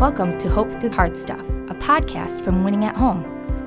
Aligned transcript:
Welcome 0.00 0.38
to 0.38 0.48
Hope 0.48 0.70
Through 0.80 0.92
Hard 0.92 1.14
Stuff, 1.14 1.46
a 1.68 1.74
podcast 1.74 2.42
from 2.42 2.64
Winning 2.64 2.86
at 2.86 2.96
Home. 2.96 3.22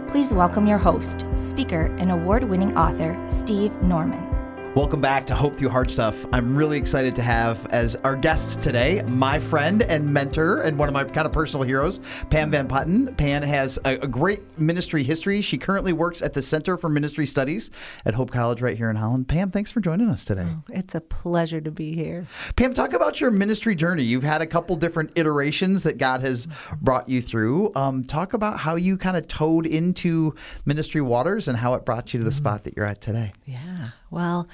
Please 0.07 0.33
welcome 0.33 0.65
your 0.65 0.79
host, 0.79 1.28
speaker, 1.35 1.96
and 1.99 2.12
award 2.12 2.44
winning 2.44 2.75
author, 2.75 3.15
Steve 3.29 3.79
Norman. 3.83 4.32
Welcome 4.75 5.01
back 5.01 5.28
to 5.28 5.36
Hope 5.36 5.55
Through 5.55 5.70
Hard 5.70 5.91
Stuff. 5.91 6.26
I'm 6.33 6.55
really 6.55 6.79
excited 6.79 7.15
to 7.17 7.22
have 7.22 7.67
as 7.67 7.96
our 7.97 8.15
guest 8.15 8.60
today 8.60 9.03
my 9.03 9.37
friend 9.37 9.83
and 9.83 10.12
mentor 10.12 10.62
and 10.62 10.79
one 10.79 10.87
of 10.87 10.96
my 10.96 11.03
kind 11.03 11.28
of 11.28 11.31
personal 11.31 11.63
heroes, 11.63 11.99
Pam 12.31 12.49
Van 12.49 12.67
Putten. 12.67 13.13
Pam 13.13 13.44
has 13.44 13.78
a, 13.86 13.97
a, 13.99 14.08
great 14.08 14.41
ministry 14.58 15.04
history. 15.04 15.41
She 15.41 15.59
currently 15.59 15.94
works 15.94 16.23
at 16.23 16.34
the 16.34 16.41
Center 16.41 16.76
for 16.76 16.90
Ministry 16.90 17.27
Studies 17.27 17.70
at 18.04 18.16
Hope 18.16 18.31
College 18.31 18.63
right 18.63 18.76
here 18.76 18.90
in 18.90 18.95
Holland. 18.95 19.27
Pam, 19.27 19.52
thanks 19.52 19.70
for 19.70 19.80
joining 19.80 20.09
us 20.09 20.26
today. 20.26 20.48
Oh, 20.49 20.63
it's 20.70 20.95
a 20.95 21.02
pleasure 21.02 21.62
to 21.62 21.70
be 21.70 21.94
here. 21.94 22.26
Pam, 22.55 22.74
talk 22.74 22.94
about 22.94 23.21
your 23.21 23.30
ministry 23.30 23.76
journey. 23.76 24.02
You've 24.02 24.24
had 24.24 24.41
a 24.41 24.48
couple 24.48 24.76
different 24.76 25.12
iterations 25.16 25.84
that 25.84 25.99
God 25.99 26.21
has 26.21 26.48
brought 26.82 27.08
you 27.08 27.21
through. 27.21 27.71
Um, 27.76 28.04
talk 28.04 28.34
about 28.34 28.58
how 28.58 28.76
you 28.76 28.98
kind 28.98 29.18
of 29.18 29.27
towed 29.27 29.68
into 29.68 30.34
ministry 30.66 31.02
waters 31.02 31.48
and 31.48 31.60
how 31.60 31.76
it 31.76 31.85
brought 31.85 32.12
you 32.12 32.20
to 32.20 32.24
the 32.24 32.32
mm-hmm. 32.32 32.38
spot 32.38 32.63
that 32.63 32.76
you're 32.76 32.88
at 32.88 33.02
today. 33.02 33.34
Yeah. 33.46 33.90
Well, 34.13 34.48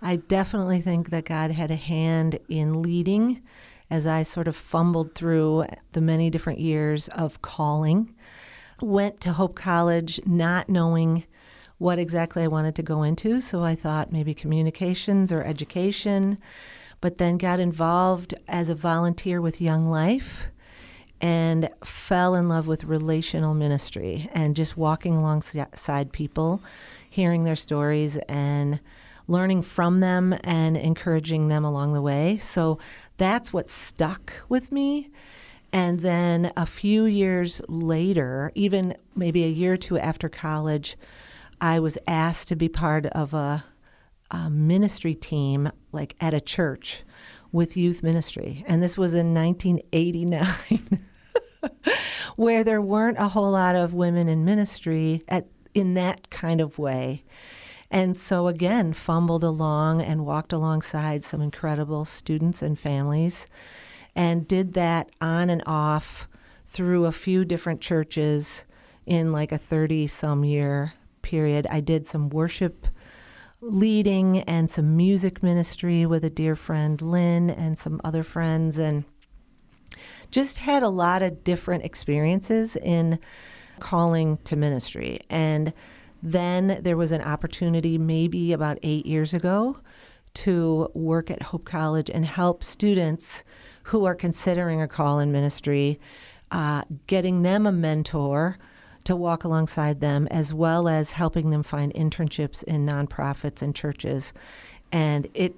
I 0.00 0.16
definitely 0.16 0.80
think 0.80 1.10
that 1.10 1.24
God 1.24 1.50
had 1.50 1.72
a 1.72 1.76
hand 1.76 2.38
in 2.48 2.80
leading 2.80 3.42
as 3.90 4.06
I 4.06 4.22
sort 4.22 4.46
of 4.46 4.54
fumbled 4.54 5.16
through 5.16 5.64
the 5.92 6.00
many 6.00 6.30
different 6.30 6.60
years 6.60 7.08
of 7.08 7.42
calling. 7.42 8.14
Went 8.80 9.20
to 9.22 9.32
Hope 9.32 9.56
College 9.56 10.20
not 10.24 10.68
knowing 10.68 11.24
what 11.78 11.98
exactly 11.98 12.44
I 12.44 12.48
wanted 12.48 12.76
to 12.76 12.82
go 12.84 13.02
into, 13.02 13.40
so 13.40 13.64
I 13.64 13.74
thought 13.74 14.12
maybe 14.12 14.32
communications 14.32 15.32
or 15.32 15.42
education, 15.42 16.38
but 17.00 17.18
then 17.18 17.36
got 17.36 17.58
involved 17.58 18.32
as 18.46 18.68
a 18.70 18.76
volunteer 18.76 19.40
with 19.40 19.60
Young 19.60 19.88
Life 19.88 20.46
and 21.20 21.68
fell 21.84 22.34
in 22.34 22.48
love 22.48 22.66
with 22.66 22.84
relational 22.84 23.54
ministry 23.54 24.28
and 24.32 24.56
just 24.56 24.76
walking 24.76 25.16
alongside 25.16 26.12
people 26.12 26.60
hearing 27.08 27.44
their 27.44 27.56
stories 27.56 28.16
and 28.28 28.80
learning 29.26 29.62
from 29.62 30.00
them 30.00 30.36
and 30.44 30.76
encouraging 30.76 31.48
them 31.48 31.64
along 31.64 31.92
the 31.94 32.02
way. 32.02 32.36
So 32.38 32.78
that's 33.16 33.52
what 33.52 33.70
stuck 33.70 34.32
with 34.48 34.70
me. 34.70 35.10
And 35.72 36.00
then 36.00 36.52
a 36.56 36.66
few 36.66 37.04
years 37.04 37.60
later, 37.68 38.52
even 38.54 38.96
maybe 39.16 39.44
a 39.44 39.48
year 39.48 39.72
or 39.72 39.76
two 39.76 39.98
after 39.98 40.28
college, 40.28 40.96
I 41.60 41.80
was 41.80 41.98
asked 42.06 42.48
to 42.48 42.56
be 42.56 42.68
part 42.68 43.06
of 43.06 43.32
a, 43.34 43.64
a 44.30 44.50
ministry 44.50 45.14
team, 45.14 45.70
like 45.90 46.14
at 46.20 46.34
a 46.34 46.40
church 46.40 47.02
with 47.54 47.76
youth 47.76 48.02
ministry. 48.02 48.64
And 48.66 48.82
this 48.82 48.98
was 48.98 49.14
in 49.14 49.32
1989. 49.32 51.00
where 52.36 52.64
there 52.64 52.82
weren't 52.82 53.18
a 53.18 53.28
whole 53.28 53.52
lot 53.52 53.76
of 53.76 53.94
women 53.94 54.28
in 54.28 54.44
ministry 54.44 55.22
at 55.28 55.46
in 55.72 55.94
that 55.94 56.28
kind 56.30 56.60
of 56.60 56.78
way. 56.78 57.24
And 57.90 58.18
so, 58.18 58.48
again, 58.48 58.92
fumbled 58.92 59.44
along 59.44 60.02
and 60.02 60.26
walked 60.26 60.52
alongside 60.52 61.22
some 61.22 61.40
incredible 61.40 62.04
students 62.04 62.60
and 62.60 62.78
families 62.78 63.46
and 64.16 64.48
did 64.48 64.74
that 64.74 65.10
on 65.20 65.48
and 65.48 65.62
off 65.64 66.28
through 66.66 67.04
a 67.04 67.12
few 67.12 67.44
different 67.44 67.80
churches 67.80 68.64
in 69.06 69.32
like 69.32 69.52
a 69.52 69.58
30 69.58 70.08
some 70.08 70.44
year 70.44 70.94
period. 71.22 71.66
I 71.70 71.80
did 71.80 72.06
some 72.06 72.30
worship 72.30 72.88
leading 73.66 74.40
and 74.40 74.70
some 74.70 74.96
music 74.96 75.42
ministry 75.42 76.04
with 76.04 76.24
a 76.24 76.30
dear 76.30 76.54
friend, 76.54 77.00
Lynn, 77.00 77.50
and 77.50 77.78
some 77.78 78.00
other 78.04 78.22
friends, 78.22 78.78
and 78.78 79.04
just 80.30 80.58
had 80.58 80.82
a 80.82 80.88
lot 80.88 81.22
of 81.22 81.44
different 81.44 81.84
experiences 81.84 82.76
in 82.76 83.18
calling 83.80 84.38
to 84.44 84.56
ministry. 84.56 85.20
And 85.30 85.72
then 86.22 86.80
there 86.82 86.96
was 86.96 87.12
an 87.12 87.22
opportunity, 87.22 87.98
maybe 87.98 88.52
about 88.52 88.78
eight 88.82 89.06
years 89.06 89.34
ago, 89.34 89.78
to 90.34 90.90
work 90.94 91.30
at 91.30 91.42
Hope 91.42 91.64
College 91.64 92.10
and 92.10 92.26
help 92.26 92.64
students 92.64 93.44
who 93.84 94.04
are 94.04 94.14
considering 94.14 94.82
a 94.82 94.88
call 94.88 95.18
in 95.20 95.30
ministry, 95.30 96.00
uh, 96.50 96.82
getting 97.06 97.42
them 97.42 97.66
a 97.66 97.72
mentor 97.72 98.58
to 99.04 99.14
walk 99.14 99.44
alongside 99.44 100.00
them, 100.00 100.26
as 100.30 100.52
well 100.52 100.88
as 100.88 101.12
helping 101.12 101.50
them 101.50 101.62
find 101.62 101.92
internships 101.94 102.62
in 102.64 102.86
nonprofits 102.86 103.62
and 103.62 103.74
churches. 103.74 104.32
And 104.90 105.28
it 105.34 105.54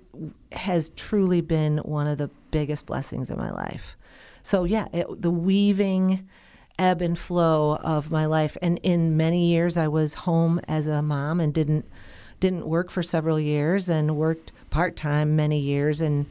has 0.52 0.90
truly 0.90 1.40
been 1.40 1.78
one 1.78 2.06
of 2.06 2.18
the 2.18 2.30
biggest 2.50 2.86
blessings 2.86 3.30
in 3.30 3.36
my 3.36 3.50
life. 3.50 3.96
So, 4.42 4.64
yeah, 4.64 4.88
it, 4.92 5.22
the 5.22 5.30
weaving 5.30 6.28
ebb 6.78 7.02
and 7.02 7.18
flow 7.18 7.76
of 7.76 8.10
my 8.10 8.26
life. 8.26 8.56
And 8.62 8.78
in 8.82 9.16
many 9.16 9.46
years, 9.46 9.76
I 9.76 9.88
was 9.88 10.14
home 10.14 10.60
as 10.68 10.86
a 10.86 11.02
mom 11.02 11.40
and 11.40 11.52
didn't 11.52 11.86
didn't 12.38 12.66
work 12.66 12.90
for 12.90 13.02
several 13.02 13.40
years 13.40 13.88
and 13.88 14.14
worked 14.14 14.52
part 14.68 14.94
time 14.94 15.34
many 15.36 15.58
years 15.58 16.02
and 16.02 16.26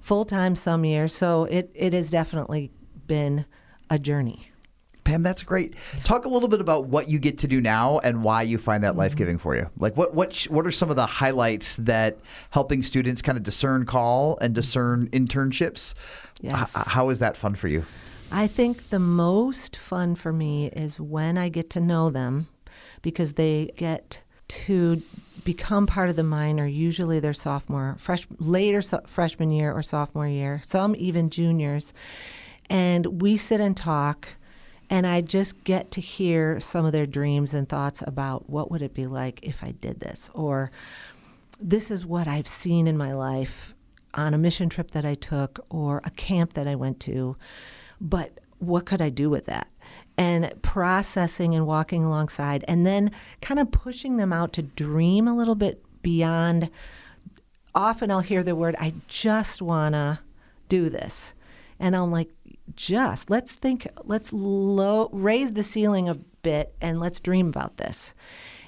full 0.00 0.24
time 0.24 0.56
some 0.56 0.84
years. 0.84 1.14
So 1.14 1.44
it 1.44 1.70
it 1.74 1.92
has 1.92 2.10
definitely 2.10 2.70
been 3.06 3.46
a 3.88 3.98
journey. 3.98 4.49
Pam, 5.10 5.24
that's 5.24 5.42
great. 5.42 5.74
Talk 6.04 6.24
a 6.24 6.28
little 6.28 6.48
bit 6.48 6.60
about 6.60 6.86
what 6.86 7.08
you 7.08 7.18
get 7.18 7.38
to 7.38 7.48
do 7.48 7.60
now 7.60 7.98
and 7.98 8.22
why 8.22 8.42
you 8.42 8.58
find 8.58 8.84
that 8.84 8.90
mm-hmm. 8.90 8.98
life 9.00 9.16
giving 9.16 9.38
for 9.38 9.56
you. 9.56 9.68
Like, 9.76 9.96
what 9.96 10.14
what 10.14 10.36
what 10.44 10.64
are 10.64 10.70
some 10.70 10.88
of 10.88 10.94
the 10.94 11.06
highlights 11.06 11.74
that 11.76 12.18
helping 12.50 12.84
students 12.84 13.20
kind 13.20 13.36
of 13.36 13.42
discern 13.42 13.86
call 13.86 14.38
and 14.40 14.54
discern 14.54 15.08
internships? 15.08 15.94
Yes. 16.40 16.76
H- 16.76 16.86
how 16.86 17.10
is 17.10 17.18
that 17.18 17.36
fun 17.36 17.56
for 17.56 17.66
you? 17.66 17.84
I 18.30 18.46
think 18.46 18.90
the 18.90 19.00
most 19.00 19.76
fun 19.76 20.14
for 20.14 20.32
me 20.32 20.68
is 20.68 21.00
when 21.00 21.36
I 21.36 21.48
get 21.48 21.70
to 21.70 21.80
know 21.80 22.08
them 22.10 22.46
because 23.02 23.32
they 23.32 23.72
get 23.76 24.22
to 24.46 25.02
become 25.42 25.88
part 25.88 26.08
of 26.08 26.14
the 26.14 26.22
minor. 26.22 26.66
Usually 26.66 27.18
their 27.18 27.34
sophomore, 27.34 27.96
fresh, 27.98 28.28
later 28.38 28.80
so, 28.80 29.00
freshman 29.08 29.50
year 29.50 29.72
or 29.72 29.82
sophomore 29.82 30.28
year, 30.28 30.60
some 30.64 30.94
even 30.96 31.30
juniors. 31.30 31.92
And 32.68 33.20
we 33.20 33.36
sit 33.36 33.60
and 33.60 33.76
talk 33.76 34.28
and 34.90 35.06
I 35.06 35.22
just 35.22 35.64
get 35.64 35.90
to 35.92 36.00
hear 36.02 36.60
some 36.60 36.84
of 36.84 36.92
their 36.92 37.06
dreams 37.06 37.54
and 37.54 37.66
thoughts 37.66 38.02
about 38.06 38.50
what 38.50 38.70
would 38.70 38.82
it 38.82 38.92
be 38.92 39.04
like 39.04 39.40
if 39.42 39.64
I 39.64 39.70
did 39.70 40.00
this 40.00 40.28
or 40.34 40.70
this 41.58 41.90
is 41.90 42.04
what 42.04 42.28
I've 42.28 42.48
seen 42.48 42.86
in 42.86 42.98
my 42.98 43.14
life 43.14 43.74
on 44.12 44.34
a 44.34 44.38
mission 44.38 44.68
trip 44.68 44.90
that 44.90 45.04
I 45.04 45.14
took 45.14 45.64
or 45.70 46.02
a 46.04 46.10
camp 46.10 46.52
that 46.54 46.66
I 46.66 46.74
went 46.74 47.00
to 47.00 47.36
but 48.00 48.38
what 48.60 48.86
could 48.86 49.02
I 49.02 49.08
do 49.08 49.28
with 49.28 49.46
that? 49.46 49.68
And 50.16 50.52
processing 50.62 51.54
and 51.54 51.66
walking 51.66 52.04
alongside, 52.04 52.64
and 52.68 52.86
then 52.86 53.10
kind 53.40 53.58
of 53.58 53.72
pushing 53.72 54.18
them 54.18 54.32
out 54.32 54.52
to 54.54 54.62
dream 54.62 55.26
a 55.26 55.36
little 55.36 55.54
bit 55.54 55.82
beyond. 56.02 56.70
Often 57.74 58.10
I'll 58.10 58.20
hear 58.20 58.42
the 58.42 58.54
word, 58.54 58.76
I 58.78 58.94
just 59.08 59.62
want 59.62 59.94
to 59.94 60.20
do 60.68 60.90
this. 60.90 61.34
And 61.78 61.96
I'm 61.96 62.10
like, 62.12 62.28
just 62.76 63.30
let's 63.30 63.52
think, 63.52 63.86
let's 64.04 64.32
low, 64.32 65.08
raise 65.12 65.52
the 65.52 65.62
ceiling 65.62 66.08
a 66.08 66.14
bit 66.14 66.74
and 66.80 67.00
let's 67.00 67.20
dream 67.20 67.48
about 67.48 67.76
this. 67.76 68.14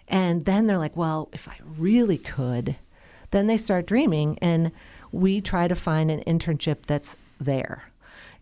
And 0.09 0.45
then 0.45 0.67
they're 0.67 0.79
like, 0.79 0.97
well, 0.97 1.29
if 1.33 1.49
I 1.49 1.57
really 1.65 2.19
could, 2.19 2.77
then 3.31 3.47
they 3.47 3.57
start 3.57 3.87
dreaming. 3.87 4.39
And 4.41 4.73
we 5.11 5.41
try 5.41 5.69
to 5.69 5.75
find 5.75 6.11
an 6.11 6.23
internship 6.27 6.87
that's 6.87 7.17
there 7.41 7.85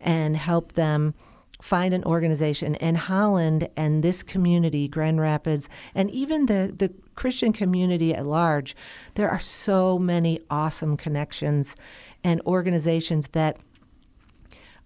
and 0.00 0.37
help 0.37 0.72
them 0.72 1.15
find 1.62 1.92
an 1.92 2.04
organization 2.04 2.75
in 2.77 2.94
Holland 2.94 3.69
and 3.77 4.03
this 4.03 4.22
community, 4.22 4.88
Grand 4.88 5.21
Rapids, 5.21 5.69
and 5.94 6.10
even 6.10 6.47
the, 6.47 6.72
the 6.75 6.92
Christian 7.15 7.53
community 7.53 8.15
at 8.15 8.25
large, 8.25 8.75
there 9.15 9.28
are 9.28 9.41
so 9.41 9.98
many 9.98 10.41
awesome 10.50 10.97
connections 10.97 11.77
and 12.24 12.41
organizations 12.47 13.28
that 13.28 13.59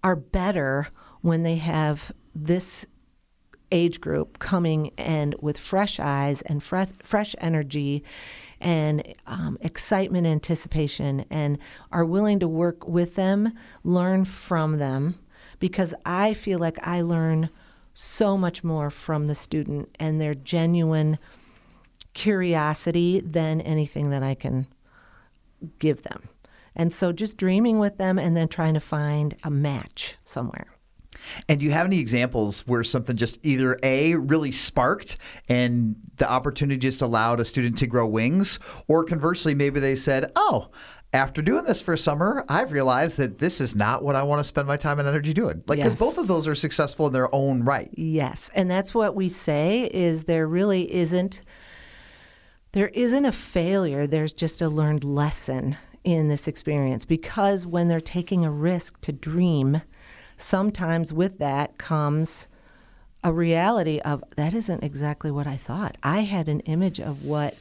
are 0.05 0.15
better 0.15 0.87
when 1.21 1.41
they 1.41 1.55
have 1.55 2.11
this 2.35 2.85
age 3.71 3.99
group 3.99 4.37
coming 4.37 4.91
and 4.99 5.33
with 5.41 5.57
fresh 5.57 5.99
eyes 5.99 6.43
and 6.43 6.61
fresh, 6.61 6.89
fresh 7.01 7.35
energy 7.39 8.03
and 8.61 9.15
um, 9.25 9.57
excitement, 9.61 10.27
anticipation, 10.27 11.25
and 11.31 11.57
are 11.91 12.05
willing 12.05 12.39
to 12.39 12.47
work 12.47 12.87
with 12.87 13.15
them, 13.15 13.51
learn 13.83 14.25
from 14.25 14.77
them, 14.77 15.17
because 15.57 15.95
I 16.05 16.35
feel 16.35 16.59
like 16.59 16.77
I 16.87 17.01
learn 17.01 17.49
so 17.95 18.37
much 18.37 18.63
more 18.63 18.91
from 18.91 19.25
the 19.25 19.33
student 19.33 19.89
and 19.99 20.21
their 20.21 20.35
genuine 20.35 21.17
curiosity 22.13 23.21
than 23.21 23.59
anything 23.59 24.11
that 24.11 24.21
I 24.21 24.35
can 24.35 24.67
give 25.79 26.03
them. 26.03 26.29
And 26.75 26.93
so 26.93 27.11
just 27.11 27.37
dreaming 27.37 27.79
with 27.79 27.97
them 27.97 28.19
and 28.19 28.35
then 28.35 28.47
trying 28.47 28.73
to 28.73 28.79
find 28.79 29.35
a 29.43 29.49
match 29.49 30.15
somewhere. 30.25 30.67
And 31.47 31.59
do 31.59 31.65
you 31.65 31.71
have 31.71 31.85
any 31.85 31.99
examples 31.99 32.67
where 32.67 32.83
something 32.83 33.15
just 33.15 33.39
either 33.43 33.79
A, 33.81 34.15
really 34.15 34.51
sparked 34.51 35.17
and 35.49 35.95
the 36.17 36.29
opportunity 36.29 36.77
just 36.77 37.01
allowed 37.01 37.39
a 37.39 37.45
student 37.45 37.77
to 37.79 37.87
grow 37.87 38.05
wings, 38.05 38.59
or 38.87 39.03
conversely, 39.03 39.55
maybe 39.55 39.79
they 39.79 39.95
said, 39.95 40.31
oh, 40.35 40.69
after 41.13 41.41
doing 41.41 41.63
this 41.63 41.81
for 41.81 41.93
a 41.93 41.97
summer, 41.97 42.43
I've 42.49 42.73
realized 42.73 43.17
that 43.17 43.39
this 43.39 43.61
is 43.61 43.75
not 43.75 44.03
what 44.03 44.15
I 44.15 44.23
want 44.23 44.41
to 44.41 44.43
spend 44.43 44.67
my 44.67 44.75
time 44.75 44.99
and 44.99 45.07
energy 45.07 45.33
doing. 45.33 45.63
Like, 45.65 45.77
because 45.77 45.93
Yes. 45.93 45.99
both 45.99 46.17
of 46.17 46.27
those 46.27 46.47
are 46.47 46.55
successful 46.55 47.07
in 47.07 47.13
their 47.13 47.33
own 47.33 47.63
right. 47.63 47.89
Yes, 47.93 48.51
and 48.53 48.69
that's 48.69 48.93
what 48.93 49.15
we 49.15 49.29
say 49.29 49.89
is 49.93 50.25
there 50.25 50.45
really 50.47 50.93
isn't 50.93 51.41
there 52.73 52.89
isn't 52.89 53.23
a 53.23 53.31
failure, 53.31 54.05
there's 54.05 54.33
just 54.33 54.61
a 54.61 54.67
learned 54.67 55.05
lesson 55.05 55.77
in 56.05 56.29
this 56.29 56.47
experience 56.47 57.03
because 57.03 57.65
when 57.65 57.89
they're 57.89 57.99
taking 57.99 58.45
a 58.45 58.51
risk 58.51 59.01
to 59.01 59.11
dream, 59.11 59.81
sometimes 60.37 61.11
with 61.11 61.39
that 61.39 61.77
comes 61.77 62.47
a 63.23 63.33
reality 63.33 63.99
of 63.99 64.23
that 64.37 64.53
isn't 64.53 64.83
exactly 64.83 65.31
what 65.31 65.47
I 65.47 65.57
thought. 65.57 65.97
I 66.03 66.21
had 66.21 66.47
an 66.47 66.59
image 66.61 66.99
of 66.99 67.25
what 67.25 67.55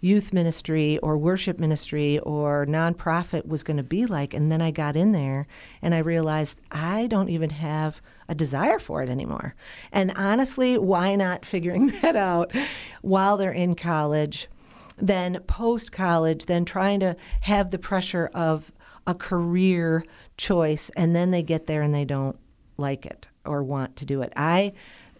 youth 0.00 0.32
ministry 0.32 0.98
or 0.98 1.16
worship 1.16 1.58
ministry 1.58 2.18
or 2.18 2.66
nonprofit 2.66 3.46
was 3.46 3.62
going 3.62 3.78
to 3.78 3.82
be 3.82 4.04
like. 4.04 4.34
And 4.34 4.52
then 4.52 4.60
I 4.60 4.70
got 4.70 4.94
in 4.94 5.12
there 5.12 5.46
and 5.80 5.94
I 5.94 5.98
realized 5.98 6.60
I 6.70 7.06
don't 7.06 7.30
even 7.30 7.50
have 7.50 8.02
a 8.28 8.34
desire 8.34 8.78
for 8.78 9.02
it 9.02 9.08
anymore. 9.08 9.54
And 9.90 10.12
honestly, 10.14 10.76
why 10.76 11.14
not 11.14 11.46
figuring 11.46 11.86
that 12.02 12.14
out 12.14 12.52
while 13.00 13.38
they're 13.38 13.52
in 13.52 13.74
college? 13.74 14.48
Then 14.96 15.40
post 15.46 15.92
college, 15.92 16.46
then 16.46 16.64
trying 16.64 17.00
to 17.00 17.16
have 17.42 17.70
the 17.70 17.78
pressure 17.78 18.30
of 18.32 18.72
a 19.06 19.14
career 19.14 20.04
choice, 20.36 20.90
and 20.96 21.14
then 21.14 21.30
they 21.30 21.42
get 21.42 21.66
there 21.66 21.82
and 21.82 21.94
they 21.94 22.04
don't 22.04 22.38
like 22.76 23.06
it 23.06 23.28
or 23.44 23.62
want 23.62 23.96
to 23.96 24.06
do 24.06 24.22
it. 24.22 24.32
I 24.36 24.72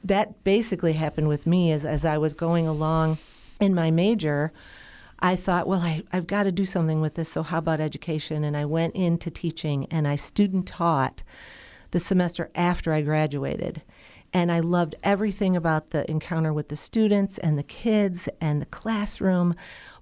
that 0.05 0.45
basically 0.45 0.93
happened 0.93 1.29
with 1.29 1.47
me 1.47 1.73
as 1.73 1.85
as 1.85 2.05
I 2.05 2.19
was 2.19 2.35
going 2.35 2.67
along 2.67 3.19
in 3.61 3.75
my 3.75 3.91
major. 3.91 4.53
I 5.19 5.35
thought, 5.35 5.67
well, 5.67 5.81
I, 5.81 6.03
I've 6.13 6.27
got 6.27 6.43
to 6.43 6.53
do 6.53 6.67
something 6.67 7.01
with 7.01 7.15
this. 7.15 7.31
So 7.31 7.43
how 7.43 7.59
about 7.59 7.81
education? 7.81 8.45
And 8.45 8.55
I 8.57 8.67
went 8.67 8.95
into 8.95 9.31
teaching 9.31 9.87
and 9.91 10.07
I 10.07 10.17
student 10.17 10.67
taught 10.67 11.23
the 11.93 12.01
semester 12.01 12.51
after 12.55 12.93
I 12.93 13.01
graduated. 13.01 13.83
And 14.37 14.53
I 14.53 14.61
loved 14.61 14.97
everything 15.03 15.57
about 15.57 15.93
the 15.93 16.09
encounter 16.11 16.53
with 16.53 16.69
the 16.69 16.77
students 16.77 17.39
and 17.39 17.59
the 17.59 17.63
kids 17.63 18.29
and 18.39 18.61
the 18.61 18.67
classroom, 18.67 19.55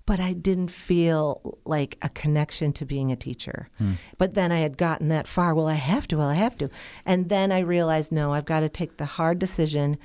but 0.06 0.18
I 0.18 0.32
didn't 0.32 0.72
feel 0.72 1.56
like 1.64 1.98
a 2.02 2.08
connection 2.08 2.72
to 2.72 2.84
being 2.84 3.12
a 3.12 3.16
teacher. 3.16 3.68
Hmm. 3.78 3.92
But 4.18 4.34
then 4.34 4.50
I 4.50 4.58
had 4.58 4.76
gotten 4.76 5.06
that 5.06 5.28
far. 5.28 5.54
Well, 5.54 5.68
I 5.68 5.74
have 5.74 6.08
to, 6.08 6.16
well, 6.16 6.28
I 6.28 6.34
have 6.34 6.58
to. 6.58 6.68
And 7.06 7.28
then 7.28 7.52
I 7.52 7.60
realized, 7.60 8.10
no, 8.10 8.32
I've 8.32 8.44
got 8.44 8.58
to 8.60 8.68
take 8.68 8.96
the 8.96 9.04
hard 9.04 9.38
decision. 9.38 9.98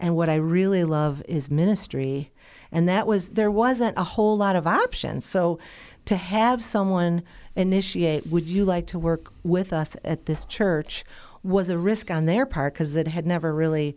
And 0.00 0.16
what 0.16 0.28
I 0.28 0.34
really 0.34 0.82
love 0.82 1.22
is 1.28 1.48
ministry. 1.48 2.32
And 2.72 2.88
that 2.88 3.06
was, 3.06 3.30
there 3.30 3.52
wasn't 3.52 3.96
a 3.96 4.02
whole 4.02 4.36
lot 4.36 4.56
of 4.56 4.66
options. 4.66 5.24
So 5.24 5.60
to 6.06 6.16
have 6.16 6.60
someone 6.60 7.22
initiate, 7.54 8.26
would 8.26 8.48
you 8.48 8.64
like 8.64 8.88
to 8.88 8.98
work 8.98 9.32
with 9.44 9.72
us 9.72 9.96
at 10.04 10.26
this 10.26 10.44
church? 10.44 11.04
Was 11.46 11.68
a 11.68 11.78
risk 11.78 12.10
on 12.10 12.26
their 12.26 12.44
part 12.46 12.74
because 12.74 12.96
it 12.96 13.08
had 13.08 13.26
never 13.26 13.54
really 13.54 13.96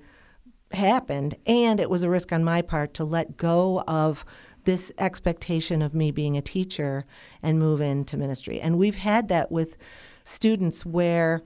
happened. 0.72 1.36
And 1.46 1.80
it 1.80 1.90
was 1.90 2.04
a 2.04 2.10
risk 2.10 2.32
on 2.32 2.44
my 2.44 2.62
part 2.62 2.94
to 2.96 3.04
let 3.04 3.38
go 3.38 3.84
of 3.88 4.24
this 4.66 4.92
expectation 4.98 5.82
of 5.82 5.96
me 5.96 6.12
being 6.12 6.38
a 6.38 6.42
teacher 6.42 7.06
and 7.42 7.58
move 7.58 7.82
into 7.82 8.18
ministry. 8.18 8.62
And 8.62 8.78
we've 8.78 8.98
had 8.98 9.28
that 9.30 9.52
with 9.52 9.78
students 10.24 10.86
where 10.86 11.42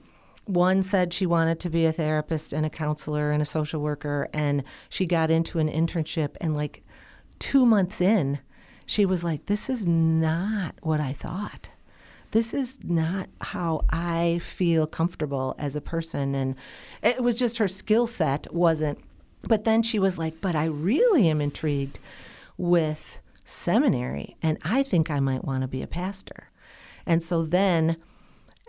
one 0.46 0.84
said 0.84 1.14
she 1.14 1.26
wanted 1.26 1.60
to 1.62 1.70
be 1.70 1.86
a 1.86 1.94
therapist 1.94 2.52
and 2.52 2.66
a 2.66 2.70
counselor 2.70 3.32
and 3.32 3.42
a 3.42 3.46
social 3.46 3.80
worker, 3.80 4.28
and 4.34 4.64
she 4.90 5.06
got 5.06 5.32
into 5.32 5.60
an 5.60 5.70
internship. 5.70 6.36
And 6.42 6.54
like 6.54 6.84
two 7.40 7.66
months 7.66 8.02
in, 8.02 8.40
she 8.86 9.06
was 9.06 9.24
like, 9.24 9.46
This 9.46 9.70
is 9.70 9.88
not 9.88 10.76
what 10.82 11.00
I 11.00 11.14
thought 11.14 11.70
this 12.34 12.52
is 12.52 12.80
not 12.84 13.30
how 13.42 13.86
I 13.92 14.40
feel 14.44 14.88
comfortable 14.88 15.56
as 15.60 15.76
a 15.76 15.82
person. 15.82 16.34
And 16.34 16.56
it 17.04 17.22
was 17.22 17.38
just 17.38 17.60
her 17.60 17.68
skill 17.68 18.08
set 18.08 18.52
wasn't. 18.52 19.00
But 19.44 19.66
then 19.66 19.84
she 19.84 20.00
was 20.00 20.18
like, 20.18 20.42
but 20.42 20.56
I 20.56 20.66
really 20.66 21.30
am 21.30 21.42
intrigued 21.42 22.00
with 22.58 23.20
seminary, 23.46 24.36
and 24.42 24.58
I 24.64 24.84
think 24.84 25.12
I 25.12 25.20
might 25.20 25.46
want 25.46 25.62
to 25.62 25.68
be 25.68 25.84
a 25.84 25.88
pastor. 25.88 26.50
And 27.06 27.22
so 27.22 27.44
then 27.44 27.98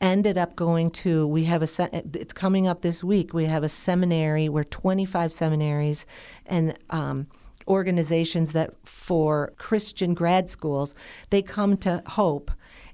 ended 0.00 0.36
up 0.36 0.56
going 0.56 0.90
to 0.90 1.26
we 1.26 1.44
have 1.44 1.62
a 1.62 1.90
it's 2.18 2.32
coming 2.32 2.66
up 2.66 2.82
this 2.82 3.04
week 3.04 3.32
we 3.32 3.44
have 3.44 3.62
a 3.62 3.68
seminary 3.68 4.48
where 4.48 4.64
25 4.64 5.32
seminaries 5.32 6.04
and 6.46 6.76
um, 6.90 7.28
organizations 7.68 8.50
that 8.50 8.74
for 8.84 9.52
christian 9.56 10.12
grad 10.12 10.50
schools 10.50 10.96
they 11.30 11.40
come 11.40 11.76
to 11.76 12.02
hope 12.08 12.50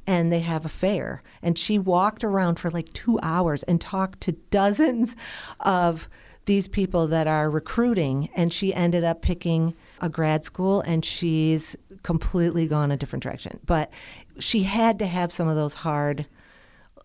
and 0.06 0.30
they 0.30 0.40
have 0.40 0.64
a 0.64 0.70
fair. 0.70 1.22
And 1.42 1.56
she 1.58 1.78
walked 1.78 2.24
around 2.24 2.58
for 2.58 2.70
like 2.70 2.92
two 2.92 3.18
hours 3.22 3.62
and 3.64 3.80
talked 3.80 4.20
to 4.22 4.32
dozens 4.32 5.16
of 5.60 6.08
these 6.46 6.68
people 6.68 7.06
that 7.08 7.26
are 7.26 7.50
recruiting. 7.50 8.28
And 8.34 8.52
she 8.52 8.74
ended 8.74 9.04
up 9.04 9.22
picking 9.22 9.74
a 10.00 10.08
grad 10.08 10.44
school 10.44 10.80
and 10.80 11.04
she's 11.04 11.76
completely 12.02 12.66
gone 12.66 12.90
a 12.90 12.96
different 12.96 13.22
direction. 13.22 13.60
But 13.66 13.90
she 14.38 14.62
had 14.62 14.98
to 14.98 15.06
have 15.06 15.32
some 15.32 15.48
of 15.48 15.56
those 15.56 15.74
hard 15.74 16.26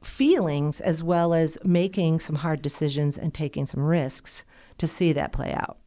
feelings 0.04 0.82
as 0.82 1.04
well 1.04 1.34
as 1.34 1.58
making 1.64 2.20
some 2.20 2.36
hard 2.36 2.62
decisions 2.62 3.18
and 3.18 3.34
taking 3.34 3.66
some 3.66 3.82
risks 3.82 4.46
to 4.78 4.88
see 4.88 5.14
that 5.14 5.32
play 5.32 5.54
out. 5.54 5.78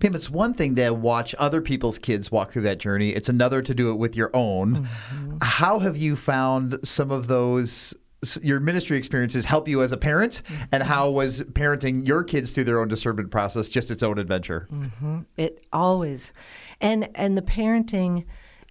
Pam, 0.00 0.14
it's 0.14 0.30
one 0.30 0.54
thing 0.54 0.76
to 0.76 0.90
watch 0.90 1.34
other 1.38 1.60
people's 1.60 1.98
kids 1.98 2.30
walk 2.30 2.52
through 2.52 2.62
that 2.62 2.78
journey. 2.78 3.10
It's 3.10 3.28
another 3.28 3.62
to 3.62 3.74
do 3.74 3.90
it 3.90 3.94
with 3.94 4.16
your 4.16 4.34
own. 4.34 4.86
Mm-hmm. 4.86 5.36
How 5.42 5.78
have 5.80 5.96
you 5.96 6.16
found 6.16 6.78
some 6.84 7.10
of 7.10 7.26
those 7.26 7.94
your 8.42 8.58
ministry 8.58 8.96
experiences 8.96 9.44
help 9.44 9.68
you 9.68 9.80
as 9.80 9.92
a 9.92 9.96
parent, 9.96 10.42
mm-hmm. 10.44 10.64
and 10.72 10.82
how 10.82 11.08
was 11.08 11.42
parenting 11.42 12.06
your 12.06 12.24
kids 12.24 12.50
through 12.50 12.64
their 12.64 12.80
own 12.80 12.88
discernment 12.88 13.30
process 13.30 13.68
just 13.68 13.90
its 13.90 14.02
own 14.02 14.18
adventure? 14.18 14.66
Mm-hmm. 14.72 15.20
It 15.36 15.64
always, 15.72 16.32
and 16.80 17.08
and 17.14 17.36
the 17.36 17.42
parenting 17.42 18.24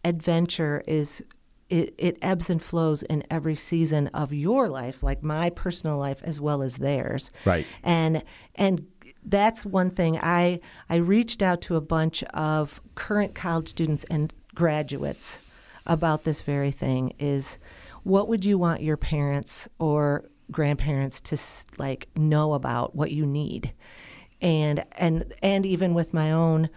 adventure 0.04 0.84
is 0.86 1.24
it, 1.70 1.94
it 1.98 2.18
ebbs 2.22 2.50
and 2.50 2.62
flows 2.62 3.04
in 3.04 3.24
every 3.30 3.56
season 3.56 4.08
of 4.08 4.32
your 4.34 4.70
life, 4.70 5.04
like 5.04 5.22
my 5.22 5.50
personal 5.50 5.98
life 5.98 6.22
as 6.24 6.40
well 6.40 6.62
as 6.62 6.76
theirs. 6.76 7.32
Right. 7.46 7.66
And 7.84 8.24
and 8.56 8.88
that's 9.24 9.66
one 9.66 9.90
thing 9.90 10.18
I 10.22 10.60
I 10.90 10.96
reached 10.96 11.42
out 11.42 11.62
to 11.64 11.76
a 11.76 11.82
bunch 11.82 12.24
of 12.34 12.82
current 12.96 13.36
college 13.36 13.70
students 13.70 14.06
and 14.06 14.34
graduates 14.56 15.42
about 15.86 16.24
this 16.24 16.42
very 16.42 16.72
thing 16.72 17.14
is 17.20 17.58
what 18.04 18.28
would 18.28 18.46
you 18.46 18.58
want 18.58 18.82
your 18.82 18.98
parents 18.98 19.68
or 19.80 20.26
grandparents 20.52 21.20
to 21.22 21.38
like 21.78 22.08
know 22.16 22.54
about 22.54 22.96
what 22.96 23.12
you 23.12 23.26
need 23.26 23.74
and 24.42 24.86
and 24.94 25.34
and 25.42 25.66
even 25.66 25.94
with 25.94 26.14
my 26.14 26.32
own 26.32 26.70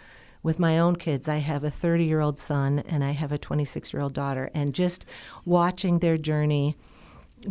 with 0.42 0.58
my 0.58 0.78
own 0.78 0.96
kids 0.96 1.28
i 1.28 1.36
have 1.36 1.64
a 1.64 1.70
30 1.70 2.04
year 2.04 2.20
old 2.20 2.38
son 2.38 2.80
and 2.80 3.04
i 3.04 3.10
have 3.10 3.32
a 3.32 3.38
26 3.38 3.92
year 3.92 4.02
old 4.02 4.12
daughter 4.12 4.50
and 4.54 4.74
just 4.74 5.04
watching 5.44 5.98
their 5.98 6.18
journey 6.18 6.76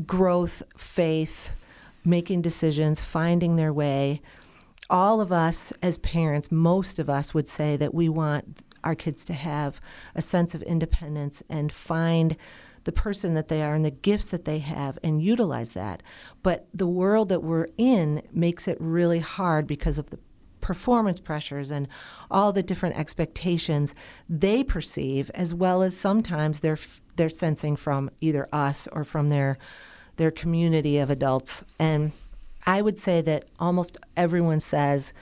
growth 0.06 0.64
faith 0.78 1.52
making 2.04 2.42
decisions 2.42 3.00
finding 3.00 3.56
their 3.56 3.74
way 3.74 4.22
all 4.90 5.22
of 5.22 5.32
us 5.32 5.72
as 5.82 5.98
parents 5.98 6.52
most 6.52 7.00
of 7.00 7.10
us 7.10 7.34
would 7.34 7.48
say 7.48 7.78
that 7.78 7.94
we 7.94 8.10
want 8.10 8.64
our 8.84 8.96
kids 8.96 9.24
to 9.26 9.34
have 9.34 9.80
a 10.16 10.22
sense 10.22 10.56
of 10.56 10.62
independence 10.64 11.44
and 11.50 11.72
find 11.72 12.38
the 12.86 12.92
person 12.92 13.34
that 13.34 13.50
they 13.50 13.62
are 13.62 13.76
and 13.76 13.86
the 13.86 13.92
gifts 13.92 14.28
that 14.28 14.46
they 14.46 14.60
have 14.60 14.98
and 15.04 15.22
utilize 15.22 15.72
that. 15.72 16.02
But 16.44 16.68
the 16.74 16.88
world 16.88 17.30
that 17.30 17.44
we're 17.44 17.68
in 17.78 18.22
makes 18.32 18.68
it 18.68 18.78
really 18.80 19.20
hard 19.20 19.68
because 19.68 20.00
of 20.00 20.10
the 20.10 20.20
performance 20.62 21.20
pressures 21.20 21.72
and 21.72 21.88
all 22.30 22.52
the 22.52 22.64
different 22.64 22.98
expectations 22.98 23.96
they 24.28 24.64
perceive 24.64 25.30
as 25.34 25.54
well 25.54 25.82
as 25.82 25.96
sometimes 25.96 26.60
they're 26.60 26.78
they're 27.16 27.30
sensing 27.30 27.76
from 27.76 28.10
either 28.22 28.48
us 28.54 28.88
or 28.92 29.04
from 29.04 29.30
their 29.30 29.58
their 30.18 30.32
community 30.32 30.98
of 30.98 31.10
adults 31.10 31.64
and 31.78 32.12
I 32.66 32.82
would 32.82 33.00
say 33.00 33.22
that 33.22 33.46
almost 33.60 33.98
everyone 34.16 34.60
says 34.60 35.14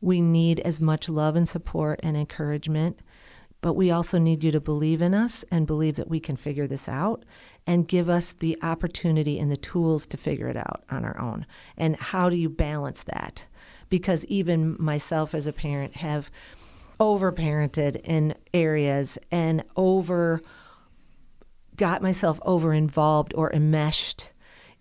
we 0.00 0.20
need 0.20 0.60
as 0.60 0.80
much 0.80 1.08
love 1.08 1.36
and 1.36 1.48
support 1.48 2.00
and 2.02 2.16
encouragement 2.16 2.98
but 3.64 3.76
we 3.76 3.90
also 3.90 4.18
need 4.18 4.44
you 4.44 4.50
to 4.50 4.60
believe 4.60 5.00
in 5.00 5.14
us 5.14 5.42
and 5.50 5.66
believe 5.66 5.96
that 5.96 6.10
we 6.10 6.20
can 6.20 6.36
figure 6.36 6.66
this 6.66 6.86
out 6.86 7.24
and 7.66 7.88
give 7.88 8.10
us 8.10 8.32
the 8.32 8.58
opportunity 8.62 9.38
and 9.38 9.50
the 9.50 9.56
tools 9.56 10.06
to 10.08 10.18
figure 10.18 10.48
it 10.48 10.56
out 10.58 10.84
on 10.90 11.02
our 11.02 11.18
own. 11.18 11.46
And 11.74 11.96
how 11.96 12.28
do 12.28 12.36
you 12.36 12.50
balance 12.50 13.02
that? 13.04 13.46
Because 13.88 14.24
even 14.26 14.76
myself 14.78 15.34
as 15.34 15.46
a 15.46 15.52
parent 15.52 15.96
have 15.96 16.30
overparented 17.00 18.00
in 18.04 18.34
areas 18.52 19.18
and 19.30 19.64
over 19.76 20.40
got 21.76 22.02
myself 22.02 22.38
over 22.42 22.72
involved 22.72 23.32
or 23.36 23.52
enmeshed 23.52 24.30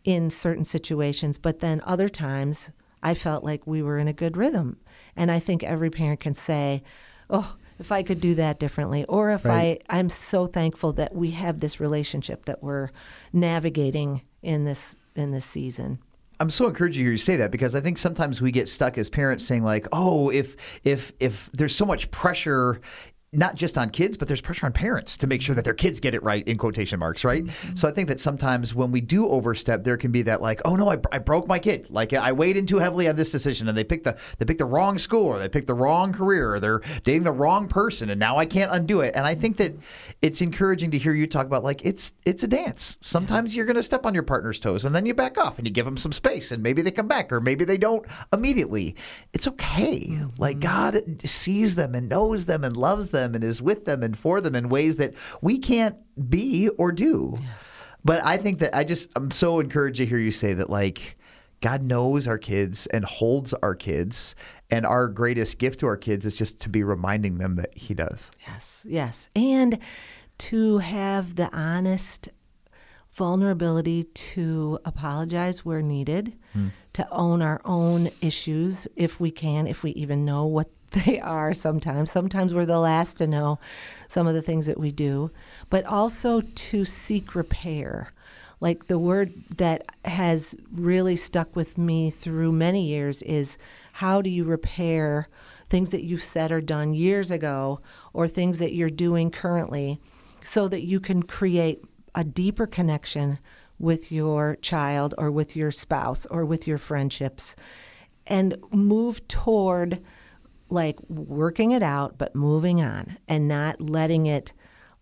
in 0.04 0.30
certain 0.30 0.66
situations, 0.66 1.38
but 1.38 1.60
then 1.60 1.82
other 1.86 2.10
times 2.10 2.70
I 3.02 3.14
felt 3.14 3.44
like 3.44 3.66
we 3.66 3.82
were 3.82 3.98
in 3.98 4.08
a 4.08 4.14
good 4.14 4.38
rhythm. 4.38 4.78
And 5.16 5.32
I 5.32 5.40
think 5.40 5.64
every 5.64 5.90
parent 5.90 6.20
can 6.20 6.34
say, 6.34 6.84
oh, 7.30 7.56
if 7.80 7.92
I 7.92 8.04
could 8.04 8.22
do 8.22 8.36
that 8.36 8.60
differently, 8.60 9.04
or 9.06 9.32
if 9.32 9.46
Right. 9.46 9.82
I 9.90 9.98
I'm 9.98 10.10
so 10.10 10.46
thankful 10.46 10.94
that 10.94 11.16
we 11.16 11.32
have 11.32 11.60
this 11.60 11.80
relationship 11.80 12.46
that 12.46 12.62
we're 12.62 12.90
navigating 13.32 14.22
in 14.42 14.66
this 14.66 14.96
in 15.16 15.32
this 15.32 15.46
season. 15.46 16.00
I'm 16.40 16.50
so 16.50 16.68
encouraged 16.68 16.96
to 16.96 17.02
hear 17.02 17.12
you 17.12 17.18
say 17.18 17.36
that 17.38 17.52
because 17.52 17.76
I 17.76 17.82
think 17.82 17.98
sometimes 17.98 18.42
we 18.42 18.52
get 18.52 18.68
stuck 18.68 18.98
as 18.98 19.10
parents 19.10 19.46
saying 19.46 19.64
like, 19.64 19.88
"Oh, 19.92 20.30
if 20.30 20.56
if 20.84 21.12
if 21.20 21.50
there's 21.54 21.76
so 21.76 21.86
much 21.86 22.12
pressure 22.12 22.82
not 23.34 23.56
just 23.56 23.78
on 23.78 23.90
kids, 23.90 24.18
but 24.18 24.28
there's 24.28 24.42
pressure 24.42 24.66
on 24.66 24.72
parents 24.72 25.18
to 25.18 25.28
make 25.28 25.42
sure 25.42 25.56
that 25.56 25.66
their 25.66 25.74
kids 25.74 26.00
get 26.00 26.14
it 26.14 26.24
right 26.24 26.48
in 26.48 26.58
quotation 26.58 27.00
marks, 27.00 27.24
right? 27.24 27.44
Mm-hmm. 27.44 27.76
So 27.76 27.88
I 27.88 27.92
think 27.92 28.08
that 28.08 28.20
sometimes 28.20 28.76
when 28.76 28.92
we 28.92 29.02
do 29.02 29.28
overstep, 29.28 29.84
there 29.84 29.98
can 29.98 30.12
be 30.12 30.22
that 30.24 30.42
like, 30.42 30.62
oh 30.66 30.76
no, 30.76 30.92
I, 30.92 30.98
I 31.12 31.18
broke 31.18 31.48
my 31.48 31.60
kid. 31.60 31.90
Like 31.90 32.14
I 32.14 32.32
weighed 32.32 32.58
in 32.58 32.66
too 32.66 32.80
heavily 32.80 33.08
on 33.08 33.16
this 33.16 33.32
decision, 33.32 33.68
and 33.68 33.78
they 33.78 33.84
picked 33.84 34.04
the 34.04 34.18
they 34.38 34.46
picked 34.46 34.60
the 34.60 34.66
wrong 34.66 35.00
school, 35.00 35.28
or 35.28 35.40
they 35.40 35.50
picked 35.50 35.68
the 35.68 35.74
wrong 35.74 36.14
career, 36.14 36.54
or 36.54 36.60
they're 36.60 36.82
dating 37.04 37.24
the 37.24 37.32
wrong 37.32 37.68
person, 37.68 38.10
and 38.10 38.20
now 38.20 38.38
I 38.38 38.46
can't 38.46 38.72
undo 38.72 39.02
it. 39.02 39.16
And 39.16 39.26
I 39.26 39.36
think 39.36 39.58
that 39.58 39.74
it's 40.22 40.42
encouraging 40.42 40.92
to 40.92 40.98
hear 40.98 41.14
you 41.14 41.28
talk 41.28 41.46
about 41.46 41.64
like 41.64 41.84
it's 41.86 42.14
it's 42.26 42.44
a 42.44 42.48
dance. 42.48 42.98
Sometimes 43.02 43.56
you're 43.56 43.66
going 43.66 43.76
to 43.76 43.84
step 43.84 44.06
on 44.06 44.14
your 44.14 44.24
partner's 44.24 44.60
toes, 44.60 44.86
and 44.86 44.94
then 44.94 45.06
you 45.06 45.14
back 45.14 45.38
off 45.38 45.58
and 45.58 45.68
you 45.68 45.74
give 45.74 45.86
them 45.86 45.98
some 45.98 46.12
space, 46.12 46.52
and 46.52 46.62
maybe 46.62 46.82
they 46.82 46.92
come 46.92 47.08
back, 47.08 47.32
or 47.32 47.42
maybe 47.42 47.66
they 47.66 47.78
don't 47.78 48.06
immediately. 48.32 48.96
It's 49.34 49.48
okay. 49.48 50.20
Like 50.38 50.60
mm-hmm. 50.60 50.60
God 50.60 51.22
sees 51.26 51.76
them 51.76 51.96
and 51.96 52.08
knows 52.10 52.46
them 52.46 52.64
and 52.64 52.76
loves 52.78 53.12
them 53.12 53.23
and 53.36 53.44
is 53.44 53.62
with 53.62 53.86
them 53.86 54.04
and 54.04 54.18
for 54.18 54.42
them 54.42 54.56
in 54.56 54.70
ways 54.70 54.98
that 54.98 55.14
we 55.42 55.58
can't 55.58 55.96
be 56.30 56.70
or 56.78 56.92
do. 56.92 57.40
But 58.06 58.24
I 58.26 58.38
think 58.38 58.60
that 58.60 58.76
I 58.76 58.84
just 58.84 59.10
I'm 59.16 59.32
so 59.32 59.60
encouraged 59.60 59.98
to 59.98 60.06
hear 60.06 60.18
you 60.18 60.32
say 60.32 60.54
that 60.54 60.70
like 60.70 61.18
God 61.62 61.82
knows 61.82 62.28
our 62.28 62.38
kids 62.38 62.88
and 62.88 63.06
holds 63.06 63.54
our 63.54 63.74
kids 63.74 64.36
and 64.70 64.86
our 64.86 65.08
greatest 65.08 65.60
gift 65.60 65.80
to 65.80 65.88
our 65.88 65.96
kids 65.96 66.26
is 66.26 66.38
just 66.38 66.60
to 66.62 66.70
be 66.70 66.84
reminding 66.84 67.38
them 67.38 67.56
that 67.56 67.78
he 67.78 67.94
does. 67.94 68.32
Yes, 68.46 68.86
yes. 68.90 69.30
And 69.34 69.80
to 70.40 70.80
have 70.80 71.36
the 71.36 71.50
honest 71.56 72.28
vulnerability 73.14 74.04
to 74.04 74.80
apologize 74.84 75.64
where 75.64 75.82
needed, 75.82 76.36
hmm. 76.52 76.70
to 76.94 77.08
own 77.12 77.42
our 77.42 77.62
own 77.64 78.10
issues 78.20 78.88
if 78.98 79.20
we 79.20 79.32
can, 79.32 79.66
if 79.66 79.84
we 79.84 79.92
even 79.92 80.26
know 80.26 80.46
what 80.46 80.70
they 80.94 81.20
are 81.20 81.54
sometimes. 81.54 82.12
Sometimes 82.12 82.54
we're 82.54 82.66
the 82.66 82.80
last 82.80 83.18
to 83.18 83.28
know 83.28 83.60
some 84.08 84.28
of 84.28 84.34
the 84.34 84.42
things 84.42 84.66
that 84.66 84.80
we 84.80 84.92
do, 84.92 85.32
but 85.70 85.86
also 85.86 86.42
to 86.42 86.86
seek 86.86 87.36
repair. 87.36 88.14
Like 88.60 88.88
the 88.88 89.00
word 89.00 89.34
that 89.58 89.86
has 90.06 90.56
really 90.72 91.16
stuck 91.16 91.56
with 91.56 91.78
me 91.78 92.10
through 92.10 92.54
many 92.54 92.86
years 92.86 93.22
is 93.24 93.58
how 93.94 94.22
do 94.22 94.30
you 94.30 94.46
repair 94.46 95.28
things 95.70 95.90
that 95.90 96.04
you've 96.04 96.24
said 96.24 96.52
or 96.52 96.62
done 96.62 96.94
years 96.94 97.32
ago 97.32 97.80
or 98.14 98.28
things 98.28 98.60
that 98.60 98.74
you're 98.74 98.90
doing 98.90 99.32
currently 99.32 100.00
so 100.44 100.68
that 100.68 100.84
you 100.84 101.00
can 101.00 101.24
create 101.24 101.84
a 102.16 102.24
deeper 102.24 102.68
connection 102.68 103.40
with 103.80 104.12
your 104.12 104.56
child 104.62 105.16
or 105.18 105.32
with 105.32 105.56
your 105.56 105.72
spouse 105.72 106.26
or 106.28 106.46
with 106.46 106.68
your 106.68 106.78
friendships 106.78 107.56
and 108.28 108.56
move 108.72 109.28
toward 109.28 110.00
like 110.70 110.98
working 111.10 111.72
it 111.72 111.84
out 111.84 112.18
but 112.18 112.36
moving 112.36 112.82
on 112.82 113.18
and 113.28 113.48
not 113.48 113.80
letting 113.82 114.26
it 114.26 114.54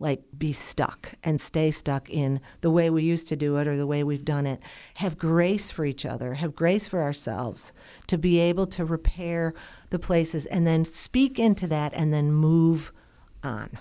like 0.01 0.23
be 0.35 0.51
stuck 0.51 1.13
and 1.23 1.39
stay 1.39 1.69
stuck 1.69 2.09
in 2.09 2.41
the 2.61 2.71
way 2.71 2.89
we 2.89 3.03
used 3.03 3.27
to 3.27 3.35
do 3.35 3.57
it 3.57 3.67
or 3.67 3.77
the 3.77 3.85
way 3.85 4.03
we've 4.03 4.25
done 4.25 4.47
it. 4.47 4.59
Have 4.95 5.17
grace 5.17 5.69
for 5.69 5.85
each 5.85 6.07
other. 6.07 6.33
Have 6.33 6.55
grace 6.55 6.87
for 6.87 7.03
ourselves 7.03 7.71
to 8.07 8.17
be 8.17 8.39
able 8.39 8.65
to 8.67 8.83
repair 8.83 9.53
the 9.91 9.99
places 9.99 10.47
and 10.47 10.65
then 10.65 10.83
speak 10.83 11.37
into 11.37 11.67
that 11.67 11.93
and 11.93 12.11
then 12.11 12.31
move 12.31 12.91
on. 13.43 13.77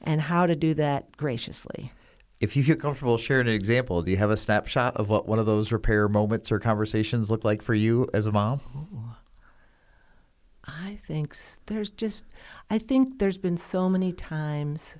And 0.00 0.20
how 0.22 0.46
to 0.46 0.54
do 0.54 0.72
that 0.74 1.16
graciously. 1.16 1.92
If 2.40 2.56
you 2.56 2.62
feel 2.62 2.76
comfortable 2.76 3.18
sharing 3.18 3.48
an 3.48 3.54
example, 3.54 4.02
do 4.02 4.12
you 4.12 4.16
have 4.16 4.30
a 4.30 4.36
snapshot 4.36 4.96
of 4.96 5.10
what 5.10 5.26
one 5.26 5.38
of 5.38 5.46
those 5.46 5.72
repair 5.72 6.08
moments 6.08 6.50
or 6.50 6.58
conversations 6.58 7.30
look 7.30 7.44
like 7.44 7.60
for 7.60 7.74
you 7.74 8.08
as 8.14 8.24
a 8.24 8.32
mom? 8.32 8.60
I 10.64 10.98
think 11.06 11.36
there's 11.66 11.90
just, 11.90 12.22
I 12.68 12.78
think 12.78 13.18
there's 13.18 13.38
been 13.38 13.56
so 13.56 13.88
many 13.88 14.12
times, 14.12 14.98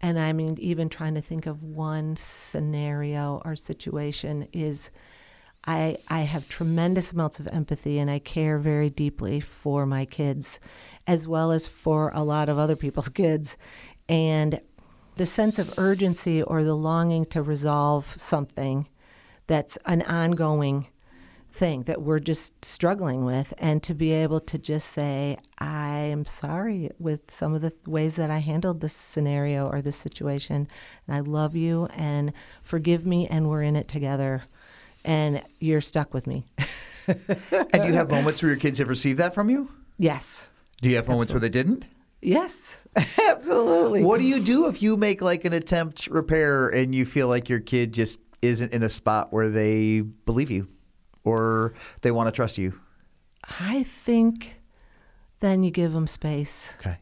and 0.00 0.18
I 0.18 0.32
mean, 0.32 0.56
even 0.60 0.88
trying 0.88 1.14
to 1.14 1.20
think 1.20 1.46
of 1.46 1.62
one 1.62 2.16
scenario 2.16 3.42
or 3.44 3.56
situation 3.56 4.48
is 4.52 4.90
I, 5.66 5.96
I 6.08 6.20
have 6.20 6.48
tremendous 6.48 7.12
amounts 7.12 7.40
of 7.40 7.48
empathy 7.48 7.98
and 7.98 8.10
I 8.10 8.18
care 8.18 8.58
very 8.58 8.90
deeply 8.90 9.40
for 9.40 9.86
my 9.86 10.04
kids 10.04 10.60
as 11.06 11.26
well 11.26 11.52
as 11.52 11.66
for 11.66 12.10
a 12.10 12.22
lot 12.22 12.48
of 12.48 12.58
other 12.58 12.76
people's 12.76 13.08
kids. 13.10 13.56
And 14.08 14.60
the 15.16 15.26
sense 15.26 15.58
of 15.58 15.78
urgency 15.78 16.42
or 16.42 16.64
the 16.64 16.74
longing 16.74 17.24
to 17.26 17.42
resolve 17.42 18.14
something 18.18 18.88
that's 19.46 19.78
an 19.86 20.02
ongoing 20.02 20.88
thing 21.54 21.84
that 21.84 22.02
we're 22.02 22.18
just 22.18 22.64
struggling 22.64 23.24
with 23.24 23.54
and 23.58 23.80
to 23.80 23.94
be 23.94 24.10
able 24.10 24.40
to 24.40 24.58
just 24.58 24.88
say 24.90 25.38
i 25.58 25.98
am 25.98 26.24
sorry 26.24 26.90
with 26.98 27.30
some 27.30 27.54
of 27.54 27.62
the 27.62 27.72
ways 27.86 28.16
that 28.16 28.28
i 28.28 28.38
handled 28.38 28.80
this 28.80 28.92
scenario 28.92 29.68
or 29.68 29.80
this 29.80 29.96
situation 29.96 30.66
and 31.06 31.16
i 31.16 31.20
love 31.20 31.54
you 31.54 31.86
and 31.94 32.32
forgive 32.64 33.06
me 33.06 33.28
and 33.28 33.48
we're 33.48 33.62
in 33.62 33.76
it 33.76 33.86
together 33.86 34.42
and 35.04 35.42
you're 35.60 35.80
stuck 35.80 36.14
with 36.14 36.26
me. 36.26 36.44
And 37.06 37.70
do 37.72 37.86
you 37.86 37.92
have 37.92 38.10
moments 38.10 38.42
where 38.42 38.50
your 38.50 38.58
kids 38.58 38.78
have 38.78 38.88
received 38.88 39.18
that 39.18 39.34
from 39.34 39.50
you? 39.50 39.68
yes. 39.98 40.48
Do 40.82 40.88
you 40.90 40.96
have 40.96 41.08
moments 41.08 41.32
where 41.32 41.40
they 41.40 41.48
didn't? 41.48 41.84
yes. 42.20 42.80
Absolutely. 43.18 44.02
What 44.02 44.20
do 44.20 44.26
you 44.26 44.40
do 44.40 44.66
if 44.66 44.82
you 44.82 44.96
make 44.96 45.22
like 45.22 45.44
an 45.44 45.52
attempt 45.52 46.06
repair 46.08 46.68
and 46.68 46.94
you 46.94 47.04
feel 47.04 47.28
like 47.28 47.48
your 47.48 47.60
kid 47.60 47.92
just 47.92 48.18
isn't 48.42 48.72
in 48.72 48.82
a 48.82 48.90
spot 48.90 49.32
where 49.32 49.48
they 49.48 50.00
believe 50.00 50.50
you 50.50 50.66
or 51.24 51.74
they 52.02 52.10
want 52.10 52.28
to 52.28 52.32
trust 52.32 52.58
you? 52.58 52.78
i 53.60 53.82
think 53.82 54.60
then 55.40 55.62
you 55.62 55.70
give 55.70 55.92
them 55.92 56.06
space 56.06 56.72
Okay. 56.78 56.98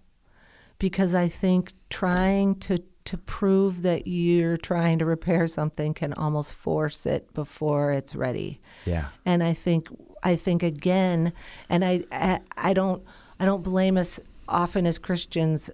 because 0.79 1.15
I 1.15 1.29
think 1.29 1.73
trying 1.91 2.57
to 2.61 2.83
to 3.05 3.19
prove 3.19 3.83
that 3.83 4.07
you're 4.07 4.57
trying 4.57 4.99
to 5.01 5.05
repair 5.05 5.47
something 5.49 5.93
can 5.95 6.13
almost 6.15 6.53
force 6.53 7.05
it 7.05 7.33
before 7.35 7.91
it's 7.93 8.15
ready. 8.15 8.61
Yeah. 8.85 9.07
And 9.25 9.43
I 9.43 9.55
think 9.55 9.87
I 10.23 10.37
think 10.37 10.63
again, 10.63 11.33
and 11.69 11.85
I 11.85 12.05
I, 12.13 12.41
I 12.57 12.73
don't 12.73 13.03
I 13.41 13.45
don't 13.45 13.63
blame 13.63 13.97
us 13.97 14.19
often 14.49 14.87
as 14.87 14.99
Christians 14.99 15.69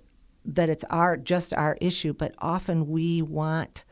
that 0.45 0.69
it's 0.71 0.85
our 0.91 1.17
just 1.19 1.53
our 1.55 1.77
issue, 1.83 2.13
but 2.15 2.35
often 2.39 2.89
we 2.89 3.21
want 3.23 3.85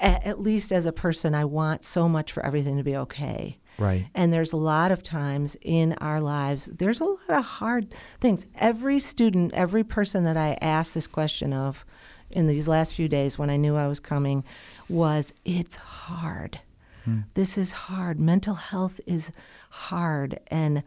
a- 0.00 0.26
at 0.26 0.40
least 0.40 0.72
as 0.72 0.86
a 0.86 0.92
person 0.92 1.34
I 1.34 1.44
want 1.44 1.84
so 1.84 2.08
much 2.08 2.32
for 2.32 2.44
everything 2.44 2.76
to 2.76 2.82
be 2.82 2.96
okay. 2.96 3.58
Right. 3.78 4.06
And 4.14 4.32
there's 4.32 4.52
a 4.52 4.56
lot 4.58 4.92
of 4.92 5.02
times 5.02 5.56
in 5.62 5.94
our 5.94 6.20
lives, 6.20 6.66
there's 6.66 7.00
a 7.00 7.04
lot 7.04 7.18
of 7.28 7.44
hard 7.44 7.94
things. 8.20 8.46
Every 8.56 8.98
student, 8.98 9.54
every 9.54 9.84
person 9.84 10.24
that 10.24 10.36
I 10.36 10.58
asked 10.60 10.94
this 10.94 11.06
question 11.06 11.52
of 11.52 11.84
in 12.30 12.46
these 12.46 12.68
last 12.68 12.94
few 12.94 13.08
days 13.08 13.38
when 13.38 13.50
I 13.50 13.56
knew 13.56 13.76
I 13.76 13.88
was 13.88 14.00
coming 14.00 14.44
was, 14.88 15.32
it's 15.44 15.76
hard. 15.76 16.60
Hmm. 17.04 17.20
This 17.34 17.56
is 17.56 17.72
hard. 17.72 18.20
Mental 18.20 18.54
health 18.54 19.00
is 19.06 19.32
hard. 19.70 20.38
And 20.48 20.82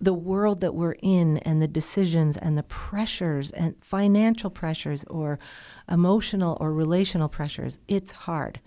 the 0.00 0.14
world 0.14 0.60
that 0.60 0.74
we're 0.74 0.96
in 1.02 1.38
and 1.38 1.60
the 1.60 1.68
decisions 1.68 2.36
and 2.36 2.56
the 2.56 2.62
pressures 2.62 3.50
and 3.50 3.74
financial 3.82 4.50
pressures 4.50 5.04
or 5.04 5.38
emotional 5.88 6.56
or 6.60 6.72
relational 6.72 7.28
pressures, 7.28 7.78
it's 7.86 8.12
hard. 8.12 8.60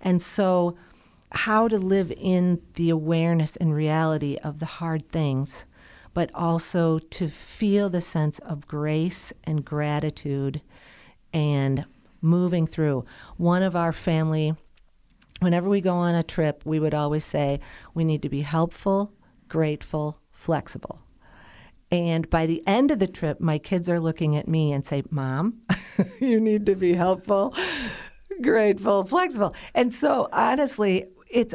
And 0.00 0.20
so, 0.20 0.76
how 1.32 1.68
to 1.68 1.78
live 1.78 2.10
in 2.16 2.60
the 2.74 2.90
awareness 2.90 3.54
and 3.56 3.72
reality 3.72 4.36
of 4.42 4.58
the 4.58 4.66
hard 4.66 5.08
things, 5.08 5.64
but 6.12 6.28
also 6.34 6.98
to 6.98 7.28
feel 7.28 7.88
the 7.88 8.00
sense 8.00 8.40
of 8.40 8.66
grace 8.66 9.32
and 9.44 9.64
gratitude 9.64 10.60
and 11.32 11.84
moving 12.20 12.66
through. 12.66 13.04
One 13.36 13.62
of 13.62 13.76
our 13.76 13.92
family 13.92 14.56
whenever 15.40 15.68
we 15.68 15.80
go 15.80 15.94
on 15.94 16.14
a 16.14 16.22
trip, 16.22 16.62
we 16.64 16.78
would 16.78 16.94
always 16.94 17.24
say 17.24 17.60
we 17.94 18.04
need 18.04 18.22
to 18.22 18.28
be 18.28 18.42
helpful, 18.42 19.12
grateful, 19.48 20.20
flexible. 20.40 21.02
And 21.92 22.30
by 22.30 22.46
the 22.46 22.62
end 22.66 22.90
of 22.90 22.98
the 22.98 23.06
trip, 23.06 23.40
my 23.40 23.58
kids 23.58 23.90
are 23.90 24.00
looking 24.00 24.36
at 24.36 24.48
me 24.48 24.72
and 24.72 24.86
say, 24.86 25.02
Mom, 25.10 25.58
you 26.20 26.40
need 26.40 26.64
to 26.66 26.74
be 26.74 26.94
helpful, 26.94 27.54
grateful, 28.40 29.04
flexible. 29.04 29.54
And 29.74 29.92
so 29.92 30.28
honestly, 30.32 31.06
it's 31.28 31.54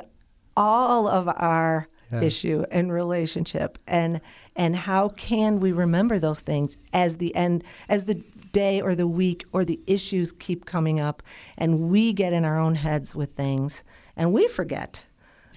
all 0.56 1.08
of 1.08 1.28
our 1.28 1.88
Yeah. 2.12 2.22
issue 2.22 2.64
and 2.72 2.92
relationship 2.94 3.80
and 3.88 4.22
and 4.56 4.76
how 4.76 5.10
can 5.10 5.60
we 5.60 5.72
remember 5.72 6.20
those 6.20 6.40
things 6.40 6.78
as 6.94 7.18
the 7.18 7.36
end 7.36 7.64
as 7.90 8.06
the 8.06 8.22
day 8.54 8.80
or 8.80 8.94
the 8.94 9.08
week 9.08 9.44
or 9.52 9.66
the 9.66 9.80
issues 9.88 10.32
keep 10.32 10.66
coming 10.66 11.00
up 11.00 11.24
and 11.58 11.90
we 11.90 12.14
get 12.14 12.32
in 12.32 12.46
our 12.46 12.60
own 12.60 12.76
heads 12.76 13.16
with 13.16 13.32
things 13.32 13.84
and 14.16 14.32
we 14.32 14.48
forget 14.48 15.04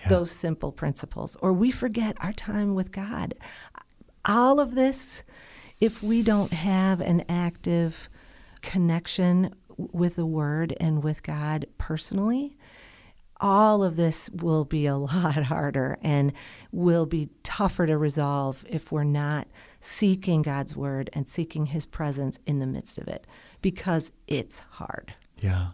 those 0.08 0.30
simple 0.30 0.72
principles 0.72 1.36
or 1.40 1.52
we 1.52 1.70
forget 1.70 2.16
our 2.20 2.32
time 2.32 2.74
with 2.74 2.92
God 2.92 3.34
all 4.24 4.60
of 4.60 4.74
this 4.74 5.24
if 5.80 6.02
we 6.02 6.22
don't 6.22 6.52
have 6.52 7.00
an 7.00 7.24
active 7.28 8.08
connection 8.62 9.54
with 9.76 10.16
the 10.16 10.26
Word 10.26 10.76
and 10.80 11.04
with 11.04 11.22
God 11.22 11.66
personally, 11.78 12.56
all 13.40 13.84
of 13.84 13.94
this 13.94 14.28
will 14.30 14.64
be 14.64 14.86
a 14.86 14.96
lot 14.96 15.44
harder 15.44 15.98
and 16.02 16.32
will 16.72 17.06
be 17.06 17.28
tougher 17.44 17.86
to 17.86 17.96
resolve 17.96 18.64
if 18.68 18.90
we're 18.90 19.04
not 19.04 19.46
seeking 19.80 20.42
God's 20.42 20.74
Word 20.74 21.10
and 21.12 21.28
seeking 21.28 21.66
His 21.66 21.86
presence 21.86 22.38
in 22.46 22.58
the 22.58 22.66
midst 22.66 22.98
of 22.98 23.06
it 23.06 23.26
because 23.62 24.10
it's 24.26 24.60
hard. 24.70 25.14
Yeah. 25.40 25.68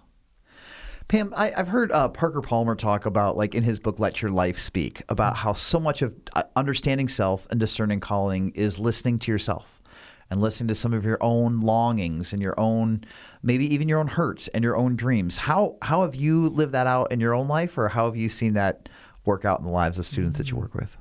Pam, 1.09 1.35
I, 1.37 1.51
have 1.51 1.69
heard 1.69 1.93
uh, 1.93 2.09
Parker 2.09 2.41
Palmer 2.41 2.75
talk 2.75 3.05
about, 3.05 3.37
like 3.37 3.55
in 3.55 3.63
his 3.63 3.79
book, 3.79 3.99
Let 3.99 4.23
Your 4.23 4.31
Life 4.31 4.59
Speak, 4.59 5.03
about 5.09 5.37
how 5.37 5.53
so 5.53 5.79
much 5.79 6.01
of 6.01 6.15
uh, 6.33 6.45
understanding 6.57 7.09
self 7.09 7.47
and 7.51 7.61
discerning 7.61 8.01
calling 8.01 8.53
is 8.55 8.79
listening 8.79 9.19
to 9.21 9.31
yourself 9.31 9.83
and 10.31 10.41
listening 10.41 10.69
to 10.69 10.75
some 10.75 10.95
of 10.95 11.05
your 11.05 11.19
own 11.21 11.61
longings 11.61 12.33
and 12.33 12.41
your 12.41 12.59
own, 12.59 13.05
maybe 13.43 13.73
even 13.73 13.87
your 13.87 14.01
own 14.01 14.07
hurts 14.07 14.49
and 14.49 14.65
your 14.65 14.77
own 14.77 14.97
dreams. 14.97 15.37
How, 15.37 15.77
how 15.83 16.03
have 16.03 16.15
you 16.15 16.49
lived 16.49 16.73
that 16.73 16.87
out 16.87 17.13
in 17.13 17.21
your 17.21 17.35
own 17.35 17.49
life, 17.49 17.77
or 17.77 17.91
how 17.91 18.07
have 18.07 18.17
you 18.17 18.31
seen 18.31 18.55
that 18.55 18.89
work 19.27 19.45
out 19.45 19.59
in 19.59 19.67
the 19.67 19.71
lives 19.71 19.99
of 19.99 20.07
students 20.07 20.39
mm-hmm. 20.39 20.45
that 20.45 20.51
you 20.51 20.57
work 20.57 20.75
with? 20.75 20.97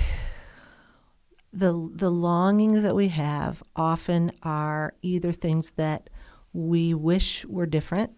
The, 1.54 1.90
the 1.94 2.08
longings 2.08 2.82
that 2.82 2.94
we 2.94 3.08
have 3.08 3.62
often 3.76 4.32
are 4.42 4.94
either 5.02 5.32
things 5.32 5.72
that 5.72 6.08
we 6.52 6.94
wish 6.94 7.44
were 7.46 7.66
different 7.66 8.12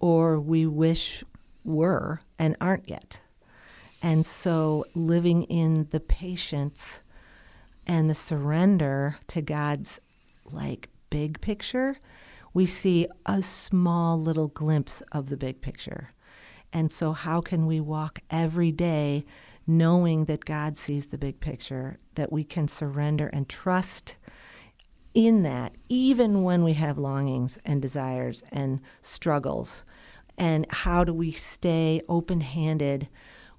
or 0.00 0.38
we 0.40 0.66
wish 0.66 1.24
were 1.64 2.20
and 2.38 2.56
aren't 2.60 2.88
yet. 2.88 3.20
And 4.02 4.26
so 4.26 4.84
living 4.94 5.44
in 5.44 5.86
the 5.90 6.00
patience 6.00 7.02
and 7.86 8.10
the 8.10 8.14
surrender 8.14 9.16
to 9.28 9.40
God's 9.40 10.00
like 10.44 10.88
big 11.08 11.40
picture, 11.40 11.96
we 12.52 12.66
see 12.66 13.06
a 13.26 13.42
small 13.42 14.20
little 14.20 14.48
glimpse 14.48 15.02
of 15.12 15.28
the 15.28 15.36
big 15.36 15.60
picture. 15.60 16.10
And 16.72 16.90
so, 16.90 17.12
how 17.12 17.40
can 17.40 17.66
we 17.66 17.80
walk 17.80 18.20
every 18.30 18.72
day 18.72 19.24
knowing 19.66 20.24
that 20.24 20.44
God 20.44 20.76
sees 20.76 21.08
the 21.08 21.18
big 21.18 21.38
picture, 21.38 21.98
that 22.14 22.32
we 22.32 22.44
can 22.44 22.66
surrender 22.66 23.28
and 23.28 23.48
trust 23.48 24.16
in 25.14 25.42
that, 25.42 25.74
even 25.88 26.42
when 26.42 26.64
we 26.64 26.74
have 26.74 26.98
longings 26.98 27.58
and 27.64 27.82
desires 27.82 28.42
and 28.50 28.80
struggles. 29.00 29.84
And 30.38 30.66
how 30.70 31.04
do 31.04 31.12
we 31.12 31.32
stay 31.32 32.00
open 32.08 32.40
handed 32.40 33.08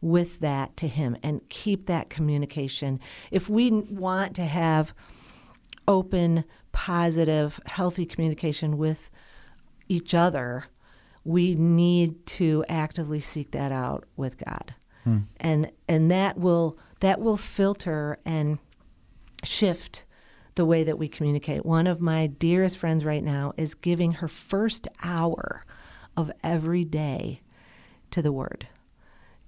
with 0.02 0.40
that 0.40 0.76
to 0.78 0.88
Him 0.88 1.16
and 1.22 1.48
keep 1.50 1.86
that 1.86 2.10
communication? 2.10 3.00
If 3.32 3.50
we 3.50 3.72
want 3.72 4.36
to 4.36 4.46
have 4.46 4.94
open, 5.88 6.46
positive, 6.72 7.60
healthy 7.66 8.06
communication 8.06 8.78
with 8.78 9.10
each 9.88 10.14
other, 10.14 10.66
we 11.24 11.56
need 11.56 12.26
to 12.26 12.66
actively 12.68 13.20
seek 13.20 13.52
that 13.52 13.72
out 13.72 14.06
with 14.18 14.38
God. 14.44 14.76
Hmm. 15.04 15.20
And 15.38 15.72
and 15.88 16.10
that 16.12 16.38
will 16.38 16.78
that 17.02 17.20
will 17.20 17.38
filter 17.38 18.18
and 18.26 18.60
shift 19.44 20.04
the 20.56 20.66
way 20.66 20.84
that 20.84 20.98
we 20.98 21.08
communicate. 21.08 21.66
One 21.66 21.88
of 21.88 22.02
my 22.02 22.28
dearest 22.28 22.78
friends 22.78 23.04
right 23.04 23.24
now 23.24 23.54
is 23.58 23.74
giving 23.74 24.14
her 24.14 24.28
first 24.28 24.88
hour 25.04 25.66
of 26.16 26.32
every 26.44 26.86
day 26.86 27.42
to 28.12 28.22
the 28.22 28.32
word. 28.32 28.68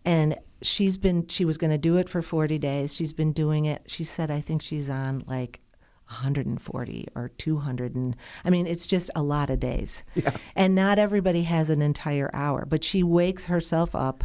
And 0.04 0.38
she's 0.62 0.98
been 0.98 1.28
she 1.28 1.46
was 1.46 1.58
going 1.58 1.72
to 1.72 1.78
do 1.78 1.98
it 1.98 2.10
for 2.10 2.22
40 2.22 2.58
days. 2.58 2.94
She's 2.94 3.14
been 3.14 3.32
doing 3.32 3.66
it. 3.66 3.84
She 3.88 4.04
said 4.04 4.32
I 4.32 4.42
think 4.42 4.62
she's 4.62 4.90
on 4.90 5.24
like 5.28 5.62
140 6.08 7.08
or 7.16 7.30
200 7.30 7.96
and 7.96 8.16
I 8.44 8.52
mean 8.52 8.68
it's 8.68 8.86
just 8.86 9.10
a 9.16 9.24
lot 9.24 9.50
of 9.50 9.60
days. 9.60 10.04
Yeah. 10.16 10.32
And 10.56 10.76
not 10.76 11.00
everybody 11.00 11.44
has 11.44 11.70
an 11.70 11.82
entire 11.82 12.30
hour, 12.34 12.66
but 12.66 12.84
she 12.84 13.04
wakes 13.04 13.46
herself 13.46 13.96
up 13.96 14.24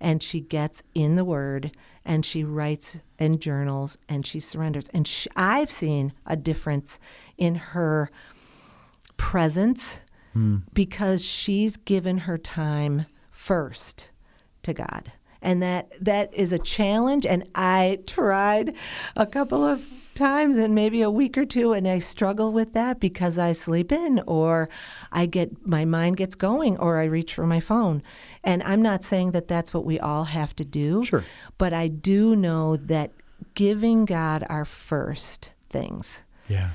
and 0.00 0.22
she 0.22 0.40
gets 0.40 0.82
in 0.94 1.16
the 1.16 1.24
word 1.24 1.72
and 2.04 2.24
she 2.24 2.42
writes 2.42 2.98
and 3.18 3.40
journals 3.40 3.98
and 4.08 4.26
she 4.26 4.40
surrenders. 4.40 4.88
And 4.90 5.06
she, 5.06 5.28
I've 5.36 5.70
seen 5.70 6.12
a 6.26 6.36
difference 6.36 6.98
in 7.36 7.54
her 7.56 8.10
presence 9.16 10.00
mm. 10.34 10.62
because 10.72 11.24
she's 11.24 11.76
given 11.76 12.18
her 12.18 12.38
time 12.38 13.06
first 13.30 14.10
to 14.62 14.72
God. 14.72 15.12
And 15.42 15.62
that 15.62 15.92
that 16.00 16.32
is 16.34 16.52
a 16.52 16.58
challenge 16.58 17.24
and 17.24 17.48
I 17.54 18.00
tried 18.06 18.74
a 19.16 19.26
couple 19.26 19.64
of 19.64 19.84
times 20.20 20.56
and 20.56 20.74
maybe 20.74 21.02
a 21.02 21.10
week 21.10 21.36
or 21.36 21.44
two 21.44 21.72
and 21.72 21.88
I 21.88 21.98
struggle 21.98 22.52
with 22.52 22.72
that 22.74 23.00
because 23.00 23.38
I 23.38 23.52
sleep 23.52 23.90
in 23.90 24.22
or 24.26 24.68
I 25.10 25.26
get 25.26 25.66
my 25.66 25.84
mind 25.84 26.18
gets 26.18 26.34
going 26.34 26.76
or 26.76 27.00
I 27.00 27.04
reach 27.04 27.34
for 27.34 27.46
my 27.46 27.58
phone. 27.58 28.02
And 28.44 28.62
I'm 28.62 28.82
not 28.82 29.02
saying 29.02 29.32
that 29.32 29.48
that's 29.48 29.74
what 29.74 29.84
we 29.84 29.98
all 29.98 30.24
have 30.24 30.54
to 30.56 30.64
do. 30.64 31.02
Sure. 31.04 31.24
But 31.58 31.72
I 31.72 31.88
do 31.88 32.36
know 32.36 32.76
that 32.76 33.12
giving 33.54 34.04
God 34.04 34.44
our 34.48 34.64
first 34.64 35.54
things. 35.68 36.22
Yeah. 36.48 36.70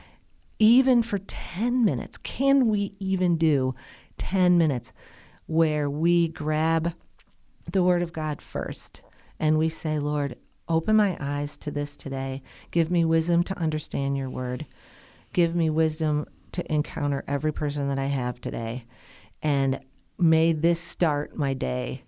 Even 0.60 1.04
for 1.04 1.20
10 1.20 1.86
minutes, 1.86 2.18
can 2.18 2.68
we 2.68 2.94
even 3.00 3.38
do 3.38 3.76
10 4.18 4.58
minutes 4.58 4.92
where 5.46 5.90
we 5.90 6.28
grab 6.28 6.94
the 7.72 7.84
word 7.84 8.02
of 8.02 8.14
God 8.14 8.42
first 8.42 9.02
and 9.40 9.58
we 9.58 9.70
say, 9.70 10.00
Lord, 10.00 10.38
Open 10.68 10.96
my 10.96 11.16
eyes 11.20 11.58
to 11.58 11.72
this 11.72 11.96
today. 11.96 12.42
Give 12.72 12.90
me 12.90 13.06
wisdom 13.06 13.44
to 13.44 13.58
understand 13.58 14.18
your 14.18 14.30
word. 14.30 14.66
Give 15.34 15.56
me 15.56 15.70
wisdom 15.70 16.26
to 16.54 16.72
encounter 16.72 17.24
every 17.28 17.54
person 17.54 17.88
that 17.90 18.00
I 18.00 18.06
have 18.06 18.42
today. 18.42 18.86
And 19.42 19.80
may 20.18 20.54
this 20.54 20.80
start 20.80 21.36
my 21.36 21.54
day 21.54 22.04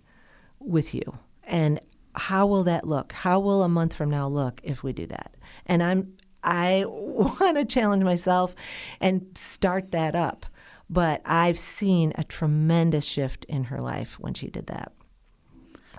with 0.58 0.94
you. 0.94 1.18
And 1.44 1.80
how 2.14 2.46
will 2.46 2.64
that 2.64 2.86
look? 2.86 3.12
How 3.12 3.38
will 3.38 3.62
a 3.62 3.68
month 3.68 3.94
from 3.94 4.10
now 4.10 4.26
look 4.26 4.60
if 4.64 4.82
we 4.82 4.92
do 4.92 5.06
that? 5.06 5.36
And 5.66 5.82
I'm 5.82 6.14
I 6.42 6.84
want 6.86 7.56
to 7.56 7.64
challenge 7.64 8.02
myself 8.02 8.54
and 9.00 9.26
start 9.34 9.92
that 9.92 10.14
up. 10.14 10.46
But 10.90 11.20
I've 11.24 11.58
seen 11.58 12.12
a 12.16 12.24
tremendous 12.24 13.04
shift 13.04 13.44
in 13.44 13.64
her 13.64 13.80
life 13.80 14.18
when 14.18 14.34
she 14.34 14.48
did 14.48 14.66
that. 14.68 14.92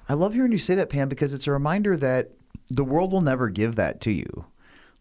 I 0.07 0.13
love 0.13 0.33
hearing 0.33 0.51
you 0.51 0.57
say 0.57 0.73
that, 0.75 0.89
Pam, 0.89 1.07
because 1.07 1.35
it's 1.35 1.45
a 1.45 1.51
reminder 1.51 1.95
that 1.97 2.31
the 2.69 2.83
world 2.83 3.11
will 3.11 3.21
never 3.21 3.49
give 3.49 3.75
that 3.75 4.01
to 4.01 4.11
you. 4.11 4.45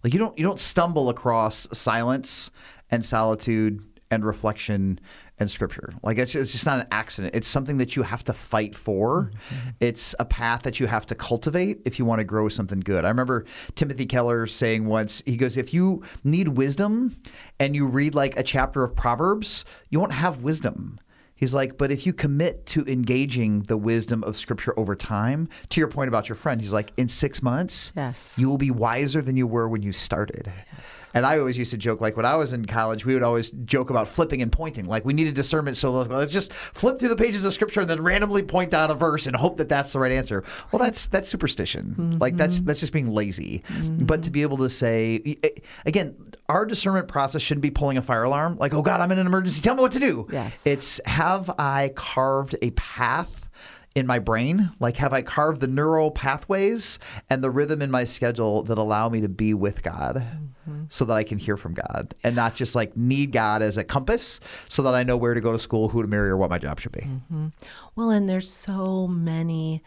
Like 0.02 0.12
you 0.12 0.18
don't 0.18 0.38
you 0.38 0.44
don't 0.44 0.61
stumble 0.61 1.09
across 1.09 1.66
silence 1.76 2.50
and 2.90 3.04
solitude 3.04 3.83
and 4.11 4.24
reflection 4.24 4.98
and 5.38 5.50
scripture. 5.50 5.92
Like 6.02 6.18
it's 6.18 6.33
just, 6.33 6.42
it's 6.42 6.52
just 6.52 6.66
not 6.66 6.81
an 6.81 6.87
accident. 6.90 7.35
It's 7.35 7.46
something 7.46 7.78
that 7.78 7.94
you 7.94 8.02
have 8.02 8.24
to 8.24 8.33
fight 8.33 8.74
for. 8.74 9.31
Mm-hmm. 9.50 9.68
It's 9.81 10.14
a 10.18 10.24
path 10.24 10.62
that 10.62 10.81
you 10.81 10.87
have 10.87 11.07
to 11.07 11.14
cultivate 11.14 11.81
if 11.85 11.98
you 11.98 12.04
want 12.04 12.20
to 12.20 12.24
grow 12.24 12.48
something 12.48 12.81
good. 12.81 13.04
I 13.04 13.09
remember 13.09 13.44
Timothy 13.74 14.07
Keller 14.07 14.46
saying 14.46 14.87
once, 14.87 15.22
he 15.26 15.37
goes, 15.37 15.57
if 15.57 15.74
you 15.74 16.02
need 16.24 16.48
wisdom 16.48 17.16
and 17.61 17.76
you 17.76 17.87
read 17.87 18.14
like 18.14 18.38
a 18.38 18.42
chapter 18.42 18.83
of 18.83 18.96
Proverbs, 18.96 19.64
you 19.90 20.00
won't 20.00 20.12
have 20.12 20.42
wisdom. 20.42 20.98
He's 21.38 21.55
like, 21.55 21.79
but 21.79 21.92
if 21.92 22.05
you 22.05 22.12
commit 22.12 22.66
to 22.66 22.85
engaging 22.87 23.62
the 23.62 23.77
wisdom 23.77 24.24
of 24.24 24.37
Scripture 24.37 24.77
over 24.77 24.96
time, 24.96 25.48
to 25.68 25.81
your 25.81 25.87
point 25.87 26.09
about 26.09 26.29
your 26.29 26.35
friend, 26.35 26.61
he's 26.61 26.72
like, 26.72 26.92
in 26.96 27.09
six 27.09 27.42
months, 27.42 27.92
yes, 27.94 28.35
you 28.37 28.48
will 28.48 28.59
be 28.59 28.72
wiser 28.72 29.22
than 29.22 29.37
you 29.37 29.46
were 29.46 29.68
when 29.68 29.83
you 29.83 29.92
started. 29.92 30.51
Yes. 30.79 31.11
And 31.14 31.27
I 31.27 31.38
always 31.38 31.59
used 31.59 31.73
to 31.73 31.77
joke, 31.77 32.01
like 32.01 32.17
when 32.17 32.27
I 32.27 32.37
was 32.37 32.53
in 32.53 32.64
college, 32.64 33.05
we 33.05 33.14
would 33.14 33.23
always 33.23 33.51
joke 33.51 33.91
about 33.91 34.09
flipping 34.09 34.43
and 34.43 34.51
pointing. 34.51 34.87
Like 34.87 35.05
we 35.05 35.12
needed 35.12 35.35
discernment, 35.35 35.77
so 35.77 35.91
let's 35.91 36.33
just 36.33 36.53
flip 36.53 36.99
through 36.99 37.09
the 37.09 37.17
pages 37.17 37.45
of 37.45 37.53
Scripture 37.53 37.81
and 37.81 37.91
then 37.91 38.03
randomly 38.03 38.43
point 38.43 38.73
out 38.73 38.91
a 38.91 38.95
verse 38.95 39.27
and 39.27 39.37
hope 39.37 39.59
that 39.59 39.69
that's 39.69 39.93
the 39.93 39.99
right 39.99 40.12
answer. 40.12 40.45
Well, 40.73 40.81
that's 40.81 41.07
that's 41.07 41.29
superstition. 41.29 41.97
Mm-hmm. 41.99 42.19
Like 42.19 42.37
that's 42.37 42.61
that's 42.61 42.81
just 42.81 42.93
being 42.93 43.11
lazy. 43.11 43.62
Mm-hmm. 43.69 44.07
But 44.07 44.23
to 44.25 44.31
be 44.31 44.43
able 44.43 44.59
to 44.59 44.71
say, 44.71 45.38
again, 45.85 46.14
our 46.49 46.64
discernment 46.64 47.09
process 47.09 47.43
shouldn't 47.43 47.62
be 47.62 47.71
pulling 47.71 47.99
a 47.99 48.03
fire 48.03 48.23
alarm. 48.23 48.57
Like, 48.59 48.75
oh 48.75 48.83
God, 48.83 49.01
I'm 49.01 49.12
in 49.12 49.19
an 49.19 49.27
emergency. 49.27 49.61
Tell 49.61 49.75
me 49.75 49.83
what 49.83 49.93
to 49.93 50.01
do. 50.01 50.27
Yes. 50.31 50.67
It's 50.67 51.01
have 51.05 51.51
I 51.59 51.93
carved 51.95 52.57
a 52.62 52.71
path 52.73 53.49
in 53.95 54.07
my 54.07 54.19
brain? 54.19 54.71
Like, 54.79 54.97
have 54.99 55.12
I 55.12 55.23
carved 55.23 55.61
the 55.61 55.67
neural 55.67 56.11
pathways 56.11 56.99
and 57.29 57.43
the 57.43 57.51
rhythm 57.51 57.83
in 57.83 57.91
my 57.91 58.05
schedule 58.05 58.62
that 58.64 58.79
allow 58.79 59.09
me 59.09 59.21
to 59.21 59.29
be 59.29 59.55
with 59.55 59.83
God 59.83 60.25
mm-hmm. 60.68 60.85
so 60.88 61.04
that 61.04 61.16
I 61.16 61.22
can 61.22 61.38
hear 61.38 61.57
from 61.57 61.74
God 61.74 62.14
and 62.22 62.37
not 62.37 62.54
just 62.54 62.74
like 62.74 62.96
need 62.96 63.33
God 63.33 63.62
as 63.62 63.76
a 63.76 63.85
compass 63.85 64.40
so 64.68 64.83
that 64.83 64.94
I 64.94 65.02
know 65.02 65.16
where 65.16 65.35
to 65.35 65.40
go 65.40 65.52
to 65.52 65.59
school, 65.59 65.88
who 65.88 66.02
to 66.02 66.09
marry, 66.09 66.28
or 66.28 66.37
what 66.37 66.50
my 66.50 66.59
job 66.59 66.81
should 66.81 66.92
be? 66.92 67.00
Mm-hmm. 67.00 67.48
Well, 67.96 68.11
and 68.11 68.28
there's 68.28 68.50
so 68.50 69.07
many 69.07 69.83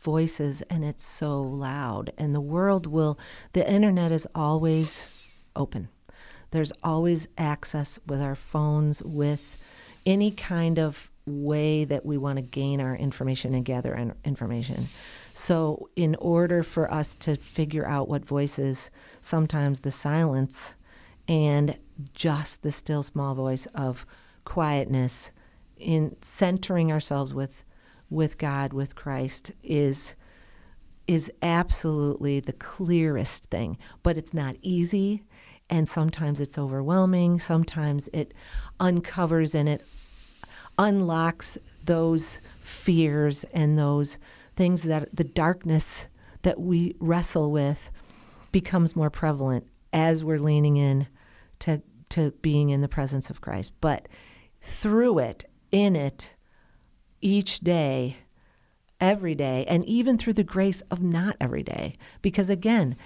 voices 0.00 0.62
and 0.62 0.84
it's 0.84 1.04
so 1.04 1.40
loud, 1.40 2.12
and 2.18 2.34
the 2.34 2.40
world 2.40 2.86
will, 2.86 3.18
the 3.52 3.70
internet 3.70 4.10
is 4.10 4.26
always 4.34 5.06
open. 5.54 5.88
There's 6.50 6.72
always 6.82 7.28
access 7.38 7.98
with 8.06 8.20
our 8.20 8.34
phones, 8.34 9.02
with 9.02 9.56
any 10.04 10.30
kind 10.30 10.78
of 10.78 11.10
way 11.24 11.84
that 11.84 12.04
we 12.04 12.18
want 12.18 12.36
to 12.36 12.42
gain 12.42 12.80
our 12.80 12.96
information 12.96 13.54
and 13.54 13.64
gather 13.64 14.14
information. 14.24 14.88
So, 15.34 15.88
in 15.96 16.14
order 16.16 16.62
for 16.62 16.92
us 16.92 17.14
to 17.16 17.36
figure 17.36 17.86
out 17.86 18.08
what 18.08 18.24
voices, 18.24 18.90
sometimes 19.20 19.80
the 19.80 19.90
silence 19.90 20.74
and 21.28 21.76
just 22.14 22.62
the 22.62 22.72
still 22.72 23.02
small 23.02 23.34
voice 23.34 23.66
of 23.74 24.04
quietness 24.44 25.32
in 25.76 26.16
centering 26.20 26.92
ourselves 26.92 27.32
with 27.32 27.64
with 28.10 28.36
God, 28.36 28.72
with 28.72 28.94
Christ 28.94 29.52
is 29.62 30.14
is 31.06 31.32
absolutely 31.42 32.40
the 32.40 32.52
clearest 32.52 33.46
thing, 33.46 33.76
but 34.02 34.16
it's 34.16 34.34
not 34.34 34.56
easy 34.62 35.24
and 35.68 35.88
sometimes 35.88 36.40
it's 36.40 36.58
overwhelming, 36.58 37.40
sometimes 37.40 38.08
it 38.12 38.34
uncovers 38.78 39.54
and 39.54 39.68
it 39.68 39.82
unlocks 40.78 41.56
those 41.84 42.40
fears 42.60 43.44
and 43.52 43.78
those 43.78 44.18
things 44.56 44.82
that 44.82 45.14
the 45.14 45.24
darkness 45.24 46.08
that 46.42 46.60
we 46.60 46.96
wrestle 46.98 47.50
with 47.50 47.90
becomes 48.50 48.96
more 48.96 49.10
prevalent 49.10 49.66
as 49.92 50.22
we're 50.22 50.38
leaning 50.38 50.76
in 50.76 51.08
to 51.60 51.82
to 52.10 52.32
being 52.42 52.68
in 52.68 52.82
the 52.82 52.88
presence 52.88 53.30
of 53.30 53.40
Christ. 53.40 53.72
But 53.80 54.06
through 54.60 55.18
it, 55.20 55.44
in 55.70 55.96
it, 55.96 56.34
each 57.22 57.60
day, 57.60 58.18
every 59.00 59.34
day, 59.34 59.64
and 59.66 59.84
even 59.86 60.18
through 60.18 60.34
the 60.34 60.44
grace 60.44 60.82
of 60.90 61.02
not 61.02 61.36
every 61.40 61.62
day. 61.62 61.94
Because 62.20 62.50
again, 62.50 62.96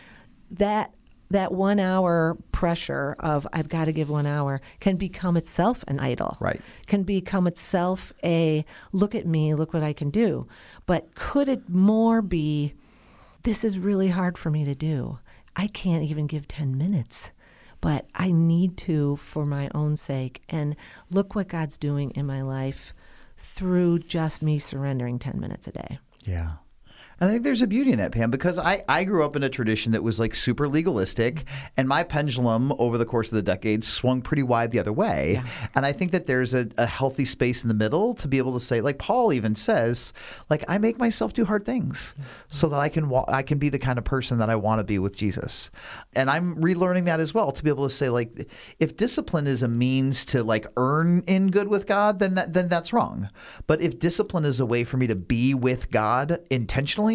that 0.51 0.93
that 1.31 1.53
one 1.53 1.81
hour 1.81 2.37
pressure 2.53 3.17
of 3.21 3.47
I've 3.53 3.69
got 3.69 3.87
to 3.87 3.93
give 3.93 4.09
one 4.09 4.27
hour 4.27 4.61
can 4.81 4.97
become 4.97 5.37
itself 5.37 5.85
an 5.89 5.99
idol. 5.99 6.37
Right. 6.41 6.61
Can 6.87 7.03
become 7.03 7.47
itself 7.47 8.13
a 8.23 8.65
look 8.93 9.15
at 9.15 9.27
me, 9.27 9.55
look 9.55 9.73
what 9.73 9.83
I 9.83 9.93
can 9.93 10.11
do. 10.11 10.47
But 10.87 11.15
could 11.15 11.49
it 11.49 11.69
more 11.69 12.23
be 12.23 12.75
this 13.43 13.65
is 13.65 13.79
really 13.79 14.09
hard 14.09 14.39
for 14.39 14.51
me 14.51 14.65
to 14.65 14.75
do? 14.75 15.19
I 15.55 15.69
can't 15.69 16.05
even 16.05 16.27
give 16.27 16.47
10 16.49 16.77
minutes, 16.77 17.33
but 17.81 18.07
I 18.15 18.31
need 18.31 18.77
to 18.79 19.17
for 19.17 19.47
my 19.47 19.71
own 19.75 19.97
sake. 19.97 20.43
And 20.49 20.77
look 21.11 21.35
what 21.35 21.49
God's 21.49 21.79
doing 21.79 22.11
in 22.11 22.27
my 22.27 22.43
life 22.43 22.95
through 23.37 24.01
just 24.01 24.43
me 24.43 24.59
surrendering 24.59 25.19
10 25.19 25.41
minutes 25.41 25.67
a 25.67 25.73
day. 25.73 25.99
Yeah. 26.25 26.53
And 27.19 27.31
I 27.31 27.33
think 27.33 27.45
there's 27.45 27.63
a 27.63 27.67
beauty 27.67 27.93
in 27.93 27.99
that, 27.99 28.13
Pam, 28.13 28.31
because 28.31 28.59
I, 28.59 28.85
I 28.89 29.05
grew 29.05 29.25
up 29.25 29.37
in 29.37 29.43
a 29.43 29.49
tradition 29.49 29.93
that 29.93 30.03
was 30.03 30.21
like 30.21 30.35
super 30.35 30.69
legalistic, 30.69 31.37
mm-hmm. 31.37 31.67
and 31.79 31.89
my 31.89 32.05
pendulum 32.05 32.73
over 32.79 32.99
the 32.99 33.07
course 33.07 33.29
of 33.29 33.37
the 33.37 33.43
decades 33.43 33.89
swung 33.89 34.21
pretty 34.21 34.43
wide 34.43 34.71
the 34.71 34.79
other 34.79 34.93
way. 34.93 35.35
Yeah. 35.35 35.47
And 35.75 35.87
I 35.87 35.93
think 35.93 36.13
that 36.13 36.27
there's 36.27 36.53
a, 36.53 36.69
a 36.77 36.85
healthy 36.85 37.25
space 37.25 37.63
in 37.63 37.69
the 37.69 37.75
middle 37.75 38.15
to 38.17 38.29
be 38.29 38.37
able 38.37 38.53
to 38.53 38.61
say, 38.61 38.83
like 38.83 38.99
Paul 38.99 39.33
even 39.33 39.55
says, 39.55 40.13
like 40.51 40.65
I 40.69 40.77
make 40.77 40.99
myself 40.99 41.33
do 41.33 41.47
hard 41.47 41.65
things 41.65 42.13
mm-hmm. 42.13 42.29
so 42.51 42.69
that 42.69 42.81
I 42.81 42.91
can 42.91 43.09
wa- 43.09 43.25
I 43.29 43.43
can 43.43 43.57
be 43.59 43.71
the 43.71 43.79
kind 43.79 43.99
of 43.99 44.05
person 44.05 44.39
that 44.39 44.51
I 44.51 44.57
want 44.57 44.81
to 44.81 44.85
be 44.85 44.99
with 44.99 45.17
Jesus. 45.17 45.71
And 46.15 46.29
I'm 46.29 46.57
relearning 46.57 47.07
that 47.07 47.21
as 47.21 47.33
well 47.33 47.51
to 47.51 47.65
be 47.65 47.71
able 47.71 47.89
to 47.89 47.95
say, 47.95 48.11
like, 48.11 48.47
if 48.79 48.97
discipline 48.97 49.47
is 49.47 49.63
a 49.63 49.69
means 49.69 50.27
to 50.27 50.45
like 50.45 50.67
earn 50.77 51.23
in 51.27 51.51
good 51.51 51.69
with 51.69 51.87
God, 51.87 52.19
then 52.19 52.35
that 52.35 52.53
then 52.53 52.69
that's 52.69 52.93
wrong. 52.93 53.31
But 53.67 53.81
if 53.81 53.99
discipline 53.99 54.45
is 54.45 54.61
a 54.61 54.67
way 54.67 54.85
for 54.85 54.99
me 54.99 55.07
to 55.07 55.15
be 55.15 55.55
with 55.55 55.91
God 55.91 56.41
intentionally 56.51 57.06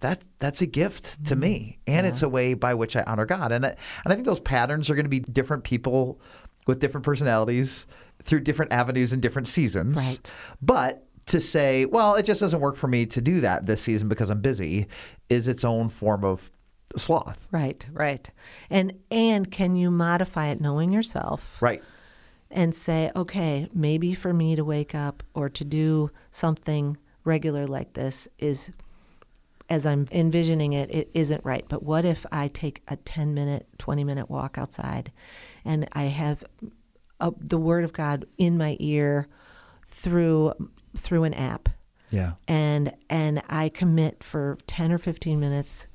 that 0.00 0.22
that's 0.38 0.60
a 0.60 0.66
gift 0.66 1.24
to 1.26 1.36
me, 1.36 1.78
mm-hmm. 1.86 1.98
and 1.98 2.06
it's 2.06 2.22
a 2.22 2.28
way 2.28 2.54
by 2.54 2.74
which 2.74 2.96
I 2.96 3.02
honor 3.06 3.26
God. 3.26 3.52
And 3.52 3.66
I, 3.66 3.70
and 3.70 3.78
I 4.06 4.14
think 4.14 4.24
those 4.26 4.40
patterns 4.40 4.88
are 4.90 4.94
going 4.94 5.04
to 5.04 5.10
be 5.10 5.20
different 5.20 5.64
people 5.64 6.20
with 6.66 6.80
different 6.80 7.04
personalities 7.04 7.86
through 8.22 8.40
different 8.40 8.72
avenues 8.72 9.12
and 9.12 9.22
different 9.22 9.48
seasons. 9.48 9.96
Right. 9.96 10.34
But 10.60 11.04
to 11.26 11.40
say, 11.40 11.84
well, 11.84 12.14
it 12.14 12.24
just 12.24 12.40
doesn't 12.40 12.60
work 12.60 12.76
for 12.76 12.88
me 12.88 13.06
to 13.06 13.20
do 13.20 13.40
that 13.40 13.66
this 13.66 13.82
season 13.82 14.08
because 14.08 14.30
I'm 14.30 14.40
busy, 14.40 14.86
is 15.28 15.48
its 15.48 15.64
own 15.64 15.88
form 15.88 16.24
of 16.24 16.50
sloth. 16.96 17.46
Right, 17.50 17.86
right. 17.92 18.30
And 18.70 18.94
and 19.10 19.50
can 19.50 19.76
you 19.76 19.90
modify 19.90 20.46
it 20.48 20.60
knowing 20.60 20.92
yourself? 20.92 21.60
Right. 21.60 21.82
and 22.50 22.74
say, 22.74 23.10
okay, 23.14 23.68
maybe 23.74 24.14
for 24.14 24.32
me 24.32 24.56
to 24.56 24.64
wake 24.64 24.94
up 24.94 25.22
or 25.34 25.48
to 25.50 25.64
do 25.64 26.10
something 26.30 26.96
regular 27.24 27.66
like 27.66 27.92
this 27.92 28.26
is, 28.38 28.70
as 29.68 29.84
I'm 29.84 30.06
envisioning 30.10 30.72
it, 30.72 30.90
it 30.90 31.10
isn't 31.14 31.44
right. 31.44 31.64
But 31.68 31.82
what 31.82 32.04
if 32.04 32.24
I 32.32 32.48
take 32.48 32.82
a 32.88 32.96
10 32.96 33.34
minute, 33.34 33.66
20 33.78 34.02
minute 34.04 34.30
walk 34.30 34.56
outside 34.58 35.12
and 35.64 35.86
I 35.92 36.04
have 36.04 36.42
a, 37.20 37.32
the 37.38 37.58
Word 37.58 37.84
of 37.84 37.92
God 37.92 38.24
in 38.38 38.56
my 38.56 38.76
ear 38.80 39.26
through 39.86 40.52
through 40.96 41.24
an 41.24 41.34
app 41.34 41.68
Yeah. 42.10 42.32
and 42.46 42.94
and 43.10 43.42
I 43.48 43.68
commit 43.68 44.22
for 44.22 44.58
10 44.66 44.92
or 44.92 44.98
15 44.98 45.38
minutes 45.40 45.86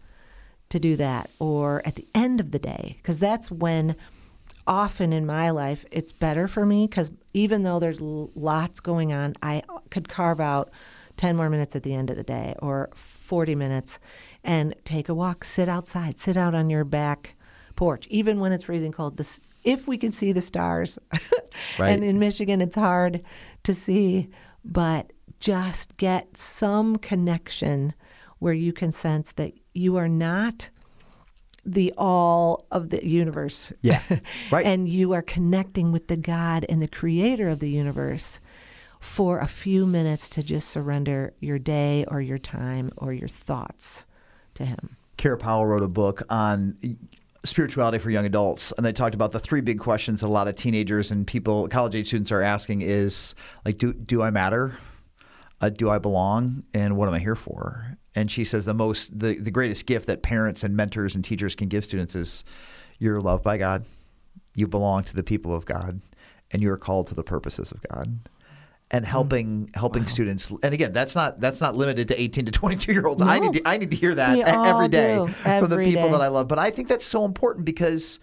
to 0.69 0.79
do 0.79 0.95
that 0.97 1.29
or 1.39 1.81
at 1.85 1.95
the 1.95 2.07
end 2.15 2.39
of 2.39 2.51
the 2.51 2.59
day 2.59 2.95
because 2.97 3.19
that's 3.19 3.51
when 3.51 3.95
often 4.65 5.13
in 5.13 5.25
my 5.25 5.49
life 5.51 5.85
it's 5.91 6.11
better 6.11 6.47
for 6.47 6.65
me 6.65 6.87
cuz 6.87 7.11
even 7.33 7.63
though 7.63 7.79
there's 7.79 8.01
lots 8.01 8.79
going 8.79 9.13
on 9.13 9.35
I 9.43 9.61
could 9.91 10.07
carve 10.09 10.39
out 10.39 10.71
10 11.23 11.37
more 11.37 11.49
minutes 11.49 11.73
at 11.73 11.83
the 11.83 11.93
end 11.93 12.09
of 12.09 12.17
the 12.17 12.23
day 12.23 12.53
or 12.59 12.89
40 12.95 13.55
minutes 13.55 13.97
and 14.43 14.75
take 14.83 15.07
a 15.07 15.13
walk 15.13 15.45
sit 15.45 15.69
outside 15.69 16.19
sit 16.19 16.35
out 16.35 16.53
on 16.53 16.69
your 16.69 16.83
back 16.83 17.37
porch 17.77 18.05
even 18.09 18.41
when 18.41 18.51
it's 18.51 18.65
freezing 18.65 18.91
cold 18.91 19.15
the, 19.15 19.39
if 19.63 19.87
we 19.87 19.97
can 19.97 20.11
see 20.11 20.33
the 20.33 20.41
stars 20.41 20.99
Right. 21.79 21.91
and 21.91 22.03
in 22.03 22.19
Michigan 22.19 22.59
it's 22.59 22.75
hard 22.75 23.21
to 23.63 23.73
see 23.73 24.27
but 24.65 25.13
just 25.39 25.95
get 25.95 26.35
some 26.35 26.97
connection 26.97 27.93
where 28.39 28.51
you 28.53 28.73
can 28.73 28.91
sense 28.91 29.31
that 29.31 29.53
you 29.73 29.95
are 29.95 30.09
not 30.09 30.71
the 31.65 31.93
all 31.97 32.65
of 32.71 32.89
the 32.89 33.07
universe. 33.07 33.71
Yeah, 33.81 34.01
right. 34.51 34.65
and 34.65 34.89
you 34.89 35.13
are 35.13 35.21
connecting 35.21 35.93
with 35.93 36.09
the 36.09 36.17
God 36.17 36.65
and 36.67 36.81
the 36.81 36.89
creator 36.89 37.47
of 37.47 37.59
the 37.59 37.69
universe 37.69 38.41
for 39.03 39.39
a 39.39 39.47
few 39.47 39.85
minutes 39.85 40.29
to 40.29 40.41
just 40.41 40.69
surrender 40.69 41.33
your 41.41 41.59
day 41.59 42.05
or 42.07 42.21
your 42.21 42.37
time 42.37 42.89
or 42.95 43.11
your 43.11 43.27
thoughts 43.27 44.05
to 44.53 44.65
Him. 44.65 44.95
Kara 45.17 45.37
Powell 45.37 45.65
wrote 45.65 45.83
a 45.83 45.89
book 45.89 46.23
on 46.29 46.77
spirituality 47.43 47.99
for 47.99 48.09
young 48.09 48.25
adults, 48.25 48.71
and 48.77 48.85
they 48.85 48.93
talked 48.93 49.13
about 49.13 49.33
the 49.33 49.41
three 49.41 49.59
big 49.59 49.77
questions 49.77 50.21
a 50.21 50.27
lot 50.27 50.47
of 50.47 50.55
teenagers 50.55 51.11
and 51.11 51.27
people, 51.27 51.67
college 51.67 51.95
age 51.95 52.07
students, 52.07 52.31
are 52.31 52.41
asking: 52.41 52.81
is 52.81 53.35
like, 53.65 53.77
do 53.77 53.91
do 53.91 54.21
I 54.21 54.31
matter? 54.31 54.77
Uh, 55.59 55.69
do 55.69 55.89
I 55.89 55.99
belong? 55.99 56.63
And 56.73 56.95
what 56.95 57.09
am 57.09 57.13
I 57.13 57.19
here 57.19 57.35
for? 57.35 57.97
And 58.15 58.31
she 58.31 58.43
says 58.43 58.65
the 58.65 58.73
most, 58.73 59.17
the, 59.17 59.37
the 59.37 59.51
greatest 59.51 59.85
gift 59.85 60.07
that 60.07 60.21
parents 60.21 60.63
and 60.63 60.75
mentors 60.75 61.15
and 61.15 61.23
teachers 61.23 61.55
can 61.55 61.67
give 61.67 61.83
students 61.83 62.15
is 62.15 62.43
you're 62.99 63.21
loved 63.21 63.43
by 63.43 63.57
God, 63.57 63.85
you 64.55 64.67
belong 64.67 65.03
to 65.05 65.15
the 65.15 65.23
people 65.23 65.53
of 65.53 65.65
God, 65.65 66.01
and 66.51 66.61
you 66.61 66.71
are 66.71 66.77
called 66.77 67.07
to 67.07 67.15
the 67.15 67.23
purposes 67.23 67.71
of 67.71 67.81
God. 67.89 68.19
And 68.93 69.03
mm. 69.03 69.07
helping 69.07 69.69
helping 69.73 70.07
students, 70.07 70.51
and 70.61 70.73
again, 70.73 70.93
that's 70.93 71.15
not 71.15 71.41
that's 71.41 71.59
not 71.59 71.75
limited 71.75 72.07
to 72.09 72.21
eighteen 72.21 72.45
to 72.45 72.51
twenty 72.51 72.77
two 72.77 72.93
year 72.93 73.05
olds. 73.05 73.21
I 73.21 73.39
need 73.39 73.53
to 73.53 73.61
I 73.67 73.77
need 73.77 73.89
to 73.89 73.97
hear 73.97 74.15
that 74.15 74.37
every 74.47 74.87
day 74.87 75.15
do, 75.17 75.27
from 75.27 75.69
the 75.69 75.77
people 75.77 76.03
day. 76.03 76.11
that 76.11 76.21
I 76.21 76.27
love. 76.27 76.47
But 76.47 76.59
I 76.59 76.69
think 76.69 76.87
that's 76.87 77.05
so 77.05 77.25
important 77.25 77.65
because 77.65 78.19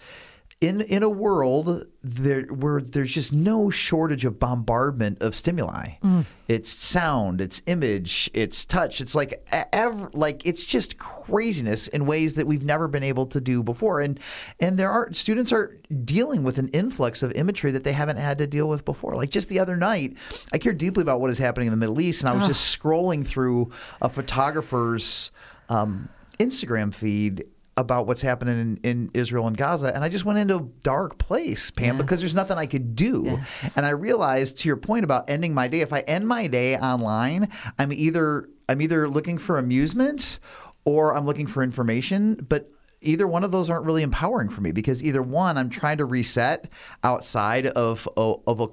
in 0.61 0.83
in 0.83 1.03
a 1.03 1.09
world 1.09 1.87
there 2.03 2.43
where 2.43 2.83
there's 2.83 3.13
just 3.13 3.33
no 3.33 3.71
shortage 3.71 4.27
of 4.27 4.39
bombardment 4.39 5.23
of 5.23 5.35
stimuli. 5.35 5.93
Mm. 6.05 6.27
It's 6.49 6.71
sound, 6.71 7.41
it's 7.41 7.63
image, 7.67 8.31
it's 8.35 8.67
touch. 8.67 9.01
It's 9.01 9.15
like 9.15 9.49
ev- 9.73 10.11
like 10.13 10.45
it's 10.45 10.65
just 10.65 10.99
craziness 10.99 11.89
in 11.89 12.05
ways 12.05 12.35
that 12.35 12.47
we've 12.47 12.65
never 12.65 12.89
been 12.89 13.03
able 13.03 13.27
to 13.29 13.41
do 13.41 13.63
before. 13.63 14.03
And 14.03 14.21
and 14.59 14.79
there 14.79 14.91
are 14.91 15.11
students 15.15 15.51
are 15.51 15.79
dealing 16.05 16.43
with 16.43 16.59
an 16.59 16.69
influx 16.69 17.23
of 17.23 17.33
imagery 17.33 17.71
that 17.71 17.85
they 17.85 17.93
haven't 17.93 18.19
had 18.19 18.37
to 18.39 18.47
deal 18.47 18.69
with 18.69 18.85
before. 18.85 19.15
Like 19.15 19.31
just 19.31 19.49
the 19.49 19.61
other 19.61 19.77
night, 19.77 20.15
I 20.53 20.59
care 20.59 20.75
deeply 20.75 21.01
about 21.01 21.23
what 21.23 21.31
is 21.31 21.39
happening 21.39 21.69
in 21.69 21.73
the 21.73 21.79
Middle 21.79 22.03
East, 22.03 22.21
and 22.21 22.29
I 22.29 22.35
was 22.35 22.47
just 22.47 22.79
scrolling 22.79 23.27
through 23.27 23.71
a 24.03 24.11
photographer's 24.11 25.31
um, 25.71 26.11
Instagram 26.39 26.93
feed 26.93 27.47
about 27.77 28.07
what's 28.07 28.23
happening 28.23 28.59
in, 28.59 28.77
in 28.83 29.11
Israel 29.15 29.47
and 29.47 29.57
Gaza, 29.57 29.95
and 29.95 30.05
I 30.05 30.09
just 30.09 30.25
went 30.25 30.39
into 30.39 30.57
a 30.57 30.69
dark 30.83 31.19
place, 31.19 31.71
Pam, 31.71 31.97
because 31.97 32.21
there's 32.21 32.35
nothing 32.35 32.59
I 32.59 32.67
could 32.67 32.95
do. 32.95 33.23
Yes. 33.27 33.77
And 33.77 33.87
I 33.87 33.91
realized, 33.91 34.59
to 34.59 34.69
your 34.69 34.77
point 34.77 35.05
about 35.05 35.31
ending 35.31 35.55
my 35.55 35.69
day, 35.69 35.81
if 35.81 35.93
I 35.93 36.01
end 36.01 36.29
my 36.29 36.47
day 36.47 36.77
online, 36.77 37.49
I'm 37.79 37.93
either 37.93 38.49
I'm 38.69 38.81
either 38.83 39.09
looking 39.09 39.39
for 39.39 39.59
amusement 39.59 40.39
or 40.85 41.17
I'm 41.17 41.27
looking 41.27 41.47
for 41.47 41.63
information, 41.63 42.35
but 42.49 42.71
either 43.03 43.27
one 43.27 43.45
of 43.45 43.51
those 43.51 43.71
aren't 43.71 43.85
really 43.87 44.03
empowering 44.03 44.49
for 44.51 44.61
me 44.61 44.73
because 44.73 45.03
either 45.03 45.23
one 45.23 45.57
I'm 45.57 45.71
trying 45.71 45.97
to 45.99 46.05
reset 46.05 46.69
outside 47.03 47.67
of 47.69 48.07
of, 48.17 48.43
of 48.47 48.61
a, 48.61 48.69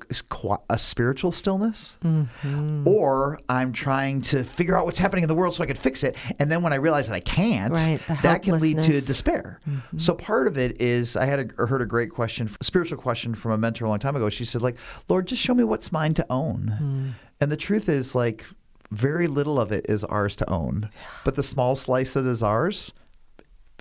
a 0.69 0.77
spiritual 0.79 1.31
stillness 1.31 1.97
Mm-hmm. 2.03 2.87
or 2.87 3.39
I'm 3.49 3.71
trying 3.71 4.21
to 4.23 4.43
figure 4.43 4.77
out 4.77 4.85
what's 4.85 4.99
happening 4.99 5.23
in 5.23 5.27
the 5.29 5.35
world 5.35 5.55
so 5.55 5.63
I 5.63 5.67
can 5.67 5.75
fix 5.75 6.03
it 6.03 6.15
and 6.39 6.51
then 6.51 6.61
when 6.61 6.73
I 6.73 6.77
realize 6.77 7.07
that 7.07 7.15
I 7.15 7.19
can't 7.21 7.73
Right, 7.73 8.01
that 8.21 8.43
can 8.43 8.59
lead 8.59 8.81
to 8.81 9.01
despair 9.01 9.59
Mm-hmm. 9.67 9.97
so 9.99 10.13
part 10.13 10.47
of 10.47 10.57
it 10.57 10.81
is 10.81 11.15
I 11.15 11.25
had 11.25 11.51
a, 11.57 11.65
heard 11.67 11.81
a 11.81 11.85
great 11.85 12.09
question 12.11 12.49
a 12.59 12.63
spiritual 12.63 12.97
question 12.97 13.33
from 13.35 13.51
a 13.53 13.57
mentor 13.57 13.85
a 13.85 13.89
long 13.89 13.99
time 13.99 14.15
ago 14.15 14.29
she 14.29 14.45
said 14.45 14.61
like 14.61 14.75
Lord 15.09 15.27
just 15.27 15.41
show 15.41 15.53
me 15.53 15.63
what's 15.63 15.91
mine 15.91 16.13
to 16.15 16.25
own 16.29 16.73
Mm. 16.81 17.11
and 17.39 17.51
the 17.51 17.57
truth 17.57 17.87
is 17.89 18.13
like 18.15 18.45
very 18.91 19.27
little 19.27 19.59
of 19.59 19.71
it 19.71 19.85
is 19.89 20.03
ours 20.05 20.35
to 20.37 20.49
own, 20.49 20.89
but 21.25 21.35
the 21.35 21.43
small 21.43 21.75
slice 21.75 22.13
that 22.13 22.25
is 22.25 22.41
ours, 22.41 22.93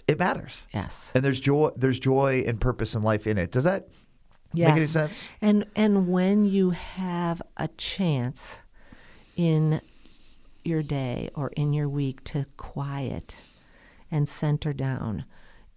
it 0.08 0.18
matters. 0.18 0.66
Yes. 0.72 1.12
And 1.14 1.24
there's 1.24 1.40
joy. 1.40 1.70
There's 1.76 1.98
joy 1.98 2.44
and 2.46 2.60
purpose 2.60 2.94
in 2.94 3.02
life 3.02 3.26
in 3.26 3.38
it. 3.38 3.50
Does 3.52 3.64
that 3.64 3.88
Yes. 4.52 4.68
make 4.68 4.76
any 4.78 4.86
sense? 4.86 5.30
And 5.40 5.66
and 5.74 6.08
when 6.08 6.44
you 6.46 6.70
have 6.70 7.42
a 7.56 7.68
chance 7.68 8.60
in 9.36 9.80
your 10.64 10.82
day 10.82 11.30
or 11.34 11.48
in 11.56 11.72
your 11.72 11.88
week 11.88 12.22
to 12.24 12.46
quiet 12.56 13.36
and 14.10 14.28
center 14.28 14.72
down, 14.72 15.24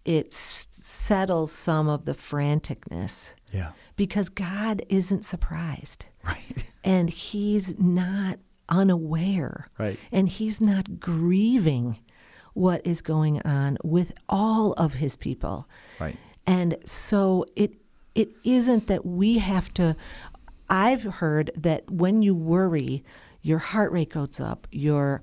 it 0.06 0.28
s- 0.34 0.68
settles 0.72 1.52
some 1.52 1.88
of 1.90 2.06
the 2.06 2.14
franticness 2.14 3.34
Yeah. 3.52 3.72
because 3.96 4.30
God 4.30 4.84
isn't 4.90 5.26
surprised 5.26 6.06
Right. 6.24 6.64
and 6.84 7.10
he's 7.10 7.78
not 7.80 8.40
unaware 8.70 9.68
Right. 9.78 10.00
and 10.12 10.30
he's 10.30 10.62
not 10.62 11.00
grieving 11.00 12.00
what 12.60 12.86
is 12.86 13.02
going 13.02 13.42
on 13.44 13.78
with 13.84 14.12
all 14.28 14.74
of 14.74 14.96
his 14.96 15.16
people 15.16 15.68
Right. 16.00 16.18
and 16.46 16.76
so 16.86 17.46
it 17.56 17.72
it 18.16 18.30
isn't 18.44 18.88
that 18.88 19.06
we 19.06 19.38
have 19.40 19.74
to 19.76 19.96
I've 20.70 21.04
heard 21.04 21.50
that 21.56 21.90
when 21.90 22.22
you 22.22 22.36
worry, 22.36 23.04
your 23.42 23.58
heart 23.58 23.92
rate 23.92 24.12
goes 24.12 24.40
up, 24.40 24.68
your 24.72 25.22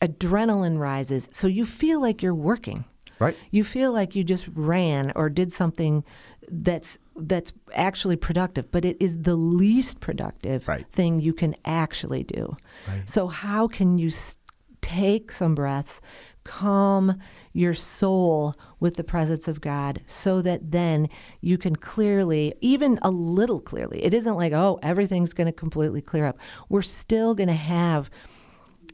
adrenaline 0.00 0.78
rises, 0.78 1.28
so 1.32 1.46
you 1.48 1.64
feel 1.66 2.00
like 2.00 2.22
you're 2.22 2.34
working. 2.52 2.84
Right. 3.18 3.36
You 3.50 3.64
feel 3.64 3.92
like 3.92 4.14
you 4.16 4.24
just 4.24 4.46
ran 4.54 5.12
or 5.16 5.28
did 5.28 5.52
something 5.52 6.04
that's 6.48 6.98
that's 7.16 7.52
actually 7.74 8.16
productive, 8.16 8.70
but 8.70 8.84
it 8.84 8.96
is 9.00 9.22
the 9.22 9.36
least 9.36 10.00
productive 10.00 10.68
Right. 10.68 10.86
thing 10.92 11.20
you 11.20 11.32
can 11.32 11.56
actually 11.64 12.24
do. 12.24 12.56
Right. 12.88 13.08
So 13.08 13.26
how 13.28 13.68
can 13.68 13.98
you 13.98 14.08
s- 14.08 14.36
take 14.82 15.32
some 15.32 15.54
breaths, 15.54 16.00
calm 16.46 17.18
your 17.52 17.74
soul 17.74 18.54
with 18.78 18.94
the 18.94 19.04
presence 19.04 19.48
of 19.48 19.60
God 19.60 20.00
so 20.06 20.40
that 20.42 20.70
then 20.70 21.08
you 21.40 21.58
can 21.58 21.74
clearly, 21.74 22.54
even 22.60 22.98
a 23.02 23.10
little 23.10 23.60
clearly, 23.60 24.04
it 24.04 24.14
isn't 24.14 24.36
like, 24.36 24.52
oh, 24.52 24.78
everything's 24.82 25.32
going 25.32 25.46
to 25.46 25.52
completely 25.52 26.00
clear 26.00 26.24
up. 26.24 26.38
We're 26.68 26.82
still 26.82 27.34
going 27.34 27.48
to 27.48 27.54
have 27.54 28.08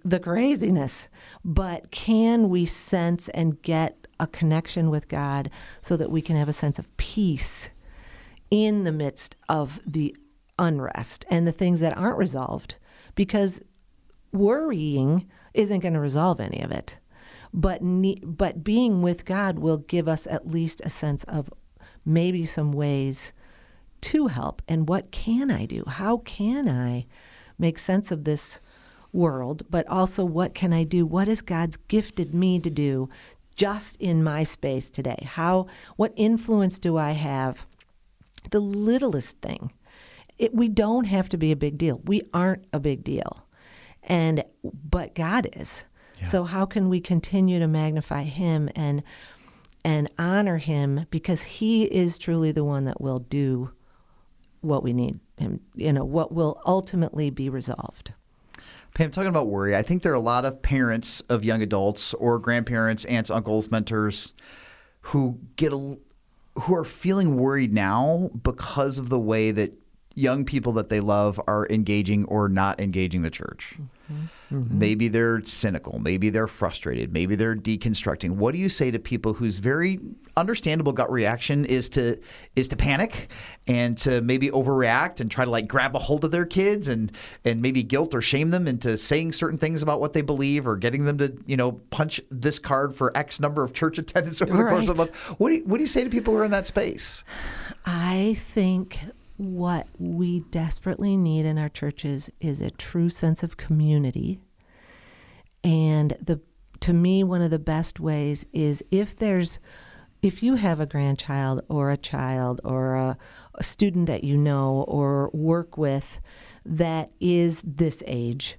the 0.04 0.18
craziness, 0.18 1.08
but 1.44 1.90
can 1.90 2.48
we 2.48 2.64
sense 2.64 3.28
and 3.28 3.60
get 3.62 4.06
a 4.18 4.26
connection 4.26 4.90
with 4.90 5.08
God 5.08 5.50
so 5.80 5.96
that 5.96 6.10
we 6.10 6.22
can 6.22 6.36
have 6.36 6.48
a 6.48 6.52
sense 6.54 6.78
of 6.78 6.96
peace 6.96 7.70
in 8.50 8.84
the 8.84 8.92
midst 8.92 9.36
of 9.48 9.78
the 9.86 10.16
unrest 10.58 11.24
and 11.30 11.46
the 11.46 11.52
things 11.52 11.80
that 11.80 11.96
aren't 11.96 12.18
resolved? 12.18 12.76
Because 13.14 13.60
worrying 14.32 15.28
isn't 15.54 15.80
going 15.80 15.94
to 15.94 16.00
resolve 16.00 16.40
any 16.40 16.62
of 16.62 16.72
it. 16.72 16.98
But 17.54 17.82
ne- 17.82 18.22
but 18.24 18.64
being 18.64 19.02
with 19.02 19.24
God 19.24 19.58
will 19.58 19.78
give 19.78 20.08
us 20.08 20.26
at 20.26 20.48
least 20.48 20.80
a 20.84 20.90
sense 20.90 21.24
of 21.24 21.52
maybe 22.04 22.46
some 22.46 22.72
ways 22.72 23.32
to 24.02 24.26
help. 24.28 24.62
And 24.68 24.88
what 24.88 25.10
can 25.10 25.50
I 25.50 25.66
do? 25.66 25.84
How 25.86 26.18
can 26.18 26.68
I 26.68 27.06
make 27.58 27.78
sense 27.78 28.10
of 28.10 28.24
this 28.24 28.60
world? 29.12 29.64
But 29.70 29.86
also, 29.88 30.24
what 30.24 30.54
can 30.54 30.72
I 30.72 30.84
do? 30.84 31.06
What 31.06 31.28
has 31.28 31.40
God's 31.40 31.76
gifted 31.76 32.34
me 32.34 32.58
to 32.60 32.70
do 32.70 33.08
just 33.54 33.96
in 33.96 34.24
my 34.24 34.44
space 34.44 34.90
today? 34.90 35.24
How? 35.26 35.66
What 35.96 36.12
influence 36.16 36.78
do 36.78 36.96
I 36.96 37.12
have? 37.12 37.66
The 38.50 38.60
littlest 38.60 39.38
thing. 39.40 39.72
It, 40.38 40.54
we 40.54 40.68
don't 40.68 41.04
have 41.04 41.28
to 41.28 41.36
be 41.36 41.52
a 41.52 41.56
big 41.56 41.78
deal. 41.78 42.00
We 42.04 42.22
aren't 42.34 42.64
a 42.72 42.80
big 42.80 43.04
deal, 43.04 43.46
and 44.02 44.42
but 44.64 45.14
God 45.14 45.48
is. 45.52 45.84
So 46.24 46.44
how 46.44 46.66
can 46.66 46.88
we 46.88 47.00
continue 47.00 47.58
to 47.58 47.66
magnify 47.66 48.22
Him 48.24 48.68
and 48.74 49.02
and 49.84 50.10
honor 50.18 50.58
Him 50.58 51.06
because 51.10 51.42
He 51.42 51.84
is 51.84 52.18
truly 52.18 52.52
the 52.52 52.64
one 52.64 52.84
that 52.84 53.00
will 53.00 53.18
do 53.18 53.70
what 54.60 54.82
we 54.82 54.92
need 54.92 55.20
Him. 55.38 55.60
You 55.74 55.92
know 55.92 56.04
what 56.04 56.32
will 56.32 56.60
ultimately 56.66 57.30
be 57.30 57.48
resolved. 57.48 58.12
Pam, 58.94 59.10
talking 59.10 59.28
about 59.28 59.46
worry, 59.46 59.74
I 59.74 59.82
think 59.82 60.02
there 60.02 60.12
are 60.12 60.16
a 60.16 60.20
lot 60.20 60.44
of 60.44 60.60
parents 60.60 61.22
of 61.22 61.44
young 61.44 61.62
adults 61.62 62.12
or 62.14 62.38
grandparents, 62.38 63.06
aunts, 63.06 63.30
uncles, 63.30 63.70
mentors 63.70 64.34
who 65.06 65.38
get 65.56 65.72
a, 65.72 65.98
who 66.60 66.74
are 66.74 66.84
feeling 66.84 67.36
worried 67.36 67.72
now 67.72 68.30
because 68.42 68.98
of 68.98 69.08
the 69.08 69.18
way 69.18 69.50
that 69.50 69.74
young 70.14 70.44
people 70.44 70.72
that 70.74 70.90
they 70.90 71.00
love 71.00 71.40
are 71.46 71.66
engaging 71.70 72.26
or 72.26 72.48
not 72.48 72.78
engaging 72.80 73.22
the 73.22 73.30
church. 73.30 73.76
Mm. 73.80 73.86
Mm-hmm. 74.52 74.78
Maybe 74.78 75.08
they're 75.08 75.42
cynical. 75.44 75.98
Maybe 75.98 76.30
they're 76.30 76.46
frustrated. 76.46 77.12
Maybe 77.12 77.36
they're 77.36 77.56
deconstructing. 77.56 78.32
What 78.32 78.52
do 78.52 78.58
you 78.58 78.68
say 78.68 78.90
to 78.90 78.98
people 78.98 79.34
whose 79.34 79.58
very 79.58 79.98
understandable 80.36 80.92
gut 80.92 81.10
reaction 81.10 81.64
is 81.64 81.88
to 81.90 82.18
is 82.56 82.68
to 82.68 82.76
panic 82.76 83.30
and 83.66 83.96
to 83.98 84.20
maybe 84.22 84.50
overreact 84.50 85.20
and 85.20 85.30
try 85.30 85.44
to 85.44 85.50
like 85.50 85.68
grab 85.68 85.94
a 85.94 85.98
hold 85.98 86.24
of 86.24 86.30
their 86.30 86.46
kids 86.46 86.88
and 86.88 87.12
and 87.44 87.60
maybe 87.62 87.82
guilt 87.82 88.14
or 88.14 88.22
shame 88.22 88.50
them 88.50 88.66
into 88.66 88.96
saying 88.96 89.32
certain 89.32 89.58
things 89.58 89.82
about 89.82 90.00
what 90.00 90.12
they 90.12 90.22
believe 90.22 90.66
or 90.66 90.76
getting 90.76 91.04
them 91.04 91.18
to 91.18 91.36
you 91.46 91.56
know 91.56 91.72
punch 91.90 92.20
this 92.30 92.58
card 92.58 92.94
for 92.94 93.16
X 93.16 93.40
number 93.40 93.62
of 93.62 93.72
church 93.72 93.98
attendance 94.02 94.42
over 94.42 94.56
the 94.56 94.64
course 94.64 94.88
of 94.88 94.96
a 94.96 95.02
month? 95.02 95.14
What 95.38 95.48
do 95.48 95.56
you, 95.56 95.64
what 95.64 95.78
do 95.78 95.82
you 95.82 95.88
say 95.88 96.04
to 96.04 96.10
people 96.10 96.34
who 96.34 96.40
are 96.40 96.44
in 96.44 96.50
that 96.50 96.66
space? 96.66 97.24
I 97.86 98.36
think 98.38 98.98
what 99.42 99.88
we 99.98 100.40
desperately 100.50 101.16
need 101.16 101.44
in 101.44 101.58
our 101.58 101.68
churches 101.68 102.30
is 102.40 102.60
a 102.60 102.70
true 102.70 103.10
sense 103.10 103.42
of 103.42 103.56
community. 103.56 104.40
And 105.64 106.16
the 106.20 106.40
to 106.80 106.92
me 106.92 107.22
one 107.22 107.42
of 107.42 107.50
the 107.50 107.58
best 107.58 108.00
ways 108.00 108.44
is 108.52 108.82
if 108.90 109.16
there's 109.16 109.58
if 110.22 110.42
you 110.42 110.54
have 110.54 110.78
a 110.78 110.86
grandchild 110.86 111.62
or 111.68 111.90
a 111.90 111.96
child 111.96 112.60
or 112.62 112.94
a, 112.94 113.18
a 113.56 113.64
student 113.64 114.06
that 114.06 114.22
you 114.22 114.36
know 114.36 114.84
or 114.86 115.28
work 115.32 115.76
with 115.76 116.20
that 116.64 117.10
is 117.20 117.60
this 117.64 118.04
age, 118.06 118.56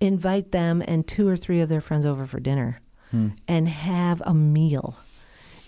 invite 0.00 0.52
them 0.52 0.82
and 0.86 1.06
two 1.06 1.28
or 1.28 1.36
three 1.36 1.60
of 1.60 1.68
their 1.68 1.82
friends 1.82 2.06
over 2.06 2.24
for 2.24 2.40
dinner 2.40 2.80
hmm. 3.10 3.28
and 3.46 3.68
have 3.68 4.22
a 4.24 4.32
meal. 4.32 4.96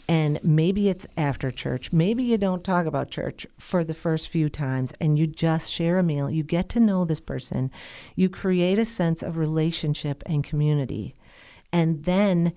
And 0.08 0.38
maybe 0.42 0.88
it's 0.88 1.06
after 1.16 1.50
church. 1.50 1.92
Maybe 1.92 2.22
you 2.22 2.38
don't 2.38 2.62
talk 2.62 2.86
about 2.86 3.10
church 3.10 3.46
for 3.58 3.82
the 3.82 3.94
first 3.94 4.28
few 4.28 4.48
times 4.48 4.92
and 5.00 5.18
you 5.18 5.26
just 5.26 5.72
share 5.72 5.98
a 5.98 6.02
meal. 6.02 6.30
You 6.30 6.44
get 6.44 6.68
to 6.70 6.80
know 6.80 7.04
this 7.04 7.20
person. 7.20 7.70
You 8.14 8.28
create 8.28 8.78
a 8.78 8.84
sense 8.84 9.22
of 9.22 9.36
relationship 9.36 10.22
and 10.26 10.44
community. 10.44 11.16
And 11.72 12.04
then 12.04 12.52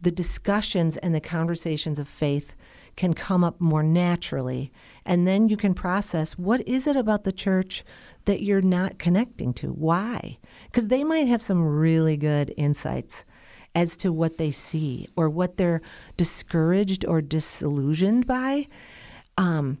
the 0.00 0.10
discussions 0.10 0.96
and 0.96 1.14
the 1.14 1.20
conversations 1.20 1.98
of 1.98 2.08
faith 2.08 2.56
can 2.96 3.14
come 3.14 3.44
up 3.44 3.60
more 3.60 3.84
naturally. 3.84 4.72
And 5.04 5.26
then 5.26 5.48
you 5.48 5.56
can 5.56 5.74
process 5.74 6.36
what 6.36 6.66
is 6.66 6.86
it 6.88 6.96
about 6.96 7.22
the 7.22 7.32
church 7.32 7.84
that 8.24 8.42
you're 8.42 8.60
not 8.60 8.98
connecting 8.98 9.54
to? 9.54 9.68
Why? 9.68 10.38
Because 10.66 10.88
they 10.88 11.04
might 11.04 11.28
have 11.28 11.42
some 11.42 11.64
really 11.64 12.16
good 12.16 12.52
insights 12.56 13.24
as 13.78 13.96
to 13.96 14.12
what 14.12 14.38
they 14.38 14.50
see 14.50 15.08
or 15.14 15.30
what 15.30 15.56
they're 15.56 15.80
discouraged 16.16 17.04
or 17.04 17.20
disillusioned 17.20 18.26
by. 18.26 18.66
Um, 19.36 19.78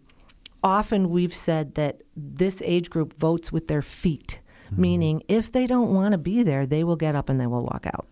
often 0.62 1.10
we've 1.10 1.34
said 1.34 1.74
that 1.74 2.02
this 2.16 2.62
age 2.64 2.90
group 2.90 3.12
votes 3.12 3.50
with 3.50 3.66
their 3.66 3.82
feet, 3.82 4.38
meaning 4.70 5.20
if 5.26 5.50
they 5.50 5.66
don't 5.66 5.92
want 5.92 6.12
to 6.12 6.18
be 6.18 6.44
there, 6.44 6.64
they 6.64 6.84
will 6.84 6.94
get 6.94 7.16
up 7.16 7.28
and 7.28 7.40
they 7.40 7.48
will 7.48 7.64
walk 7.64 7.86
out. 7.86 8.06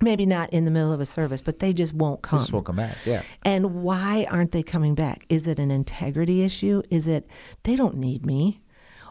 Maybe 0.00 0.24
not 0.24 0.50
in 0.54 0.64
the 0.64 0.70
middle 0.70 0.92
of 0.92 1.02
a 1.02 1.06
service, 1.06 1.42
but 1.42 1.58
they 1.58 1.74
just 1.74 1.92
won't 1.92 2.22
come. 2.22 2.40
Just 2.40 2.52
won't 2.52 2.64
come 2.64 2.76
back. 2.76 2.96
Yeah. 3.04 3.22
And 3.44 3.82
why 3.82 4.26
aren't 4.30 4.52
they 4.52 4.62
coming 4.62 4.94
back? 4.94 5.26
Is 5.28 5.46
it 5.46 5.58
an 5.58 5.70
integrity 5.70 6.42
issue? 6.42 6.82
Is 6.90 7.06
it 7.06 7.28
they 7.64 7.76
don't 7.76 7.98
need 7.98 8.24
me? 8.24 8.58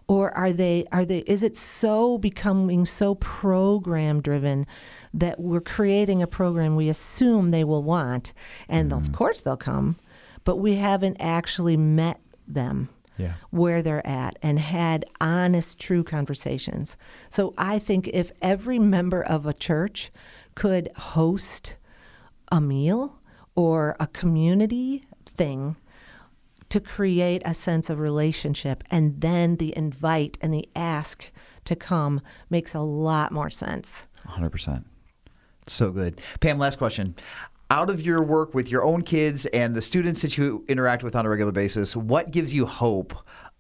Or 0.08 0.36
are 0.38 0.52
they 0.52 0.86
are 0.92 1.06
they 1.06 1.20
is 1.20 1.44
it 1.44 1.56
so 1.56 2.18
becoming 2.18 2.86
so 2.86 3.16
program 3.16 4.22
driven 4.22 4.68
that 5.14 5.40
we're 5.40 5.62
creating 5.62 6.22
a 6.22 6.28
program 6.28 6.76
we 6.76 6.90
assume 6.90 7.52
they 7.52 7.64
will 7.64 7.84
want 7.84 8.34
and 8.68 8.92
of 8.92 9.04
mm. 9.04 9.14
course 9.14 9.42
they'll 9.42 9.56
come, 9.58 9.96
but 10.44 10.58
we 10.58 10.76
haven't 10.76 11.18
actually 11.20 11.78
met 11.78 12.20
them 12.48 12.90
Yeah. 13.18 13.34
where 13.52 13.82
they're 13.82 14.06
at 14.06 14.38
and 14.42 14.60
had 14.60 15.06
honest, 15.22 15.80
true 15.80 16.04
conversations. 16.04 16.98
So 17.30 17.54
I 17.58 17.80
think 17.80 18.10
if 18.10 18.32
every 18.42 18.80
member 18.80 19.24
of 19.24 19.46
a 19.46 19.54
church 19.54 20.12
could 20.56 20.92
host 20.98 21.78
a 22.52 22.60
meal 22.60 23.20
or 23.56 23.96
a 24.00 24.08
community 24.08 25.06
thing 25.26 25.76
to 26.74 26.80
create 26.80 27.44
a 27.46 27.54
sense 27.54 27.88
of 27.88 28.00
relationship 28.00 28.84
and 28.90 29.22
then 29.22 29.58
the 29.58 29.78
invite 29.78 30.40
and 30.42 30.52
the 30.52 30.68
ask 30.76 31.32
to 31.66 31.76
come 31.76 32.20
makes 32.50 32.74
a 32.74 32.80
lot 32.80 33.32
more 33.32 33.52
sense. 33.52 34.08
100%. 34.28 34.84
So 35.68 35.92
good. 35.92 36.20
Pam, 36.40 36.58
last 36.58 36.80
question. 36.80 37.14
Out 37.70 37.90
of 37.90 38.02
your 38.02 38.22
work 38.22 38.54
with 38.54 38.70
your 38.70 38.84
own 38.84 39.02
kids 39.02 39.46
and 39.48 39.76
the 39.76 39.82
students 39.82 40.22
that 40.22 40.38
you 40.38 40.64
interact 40.68 41.04
with 41.04 41.16
on 41.16 41.26
a 41.26 41.30
regular 41.30 41.52
basis, 41.52 41.96
what 41.96 42.32
gives 42.32 42.54
you 42.54 42.66
hope 42.66 43.14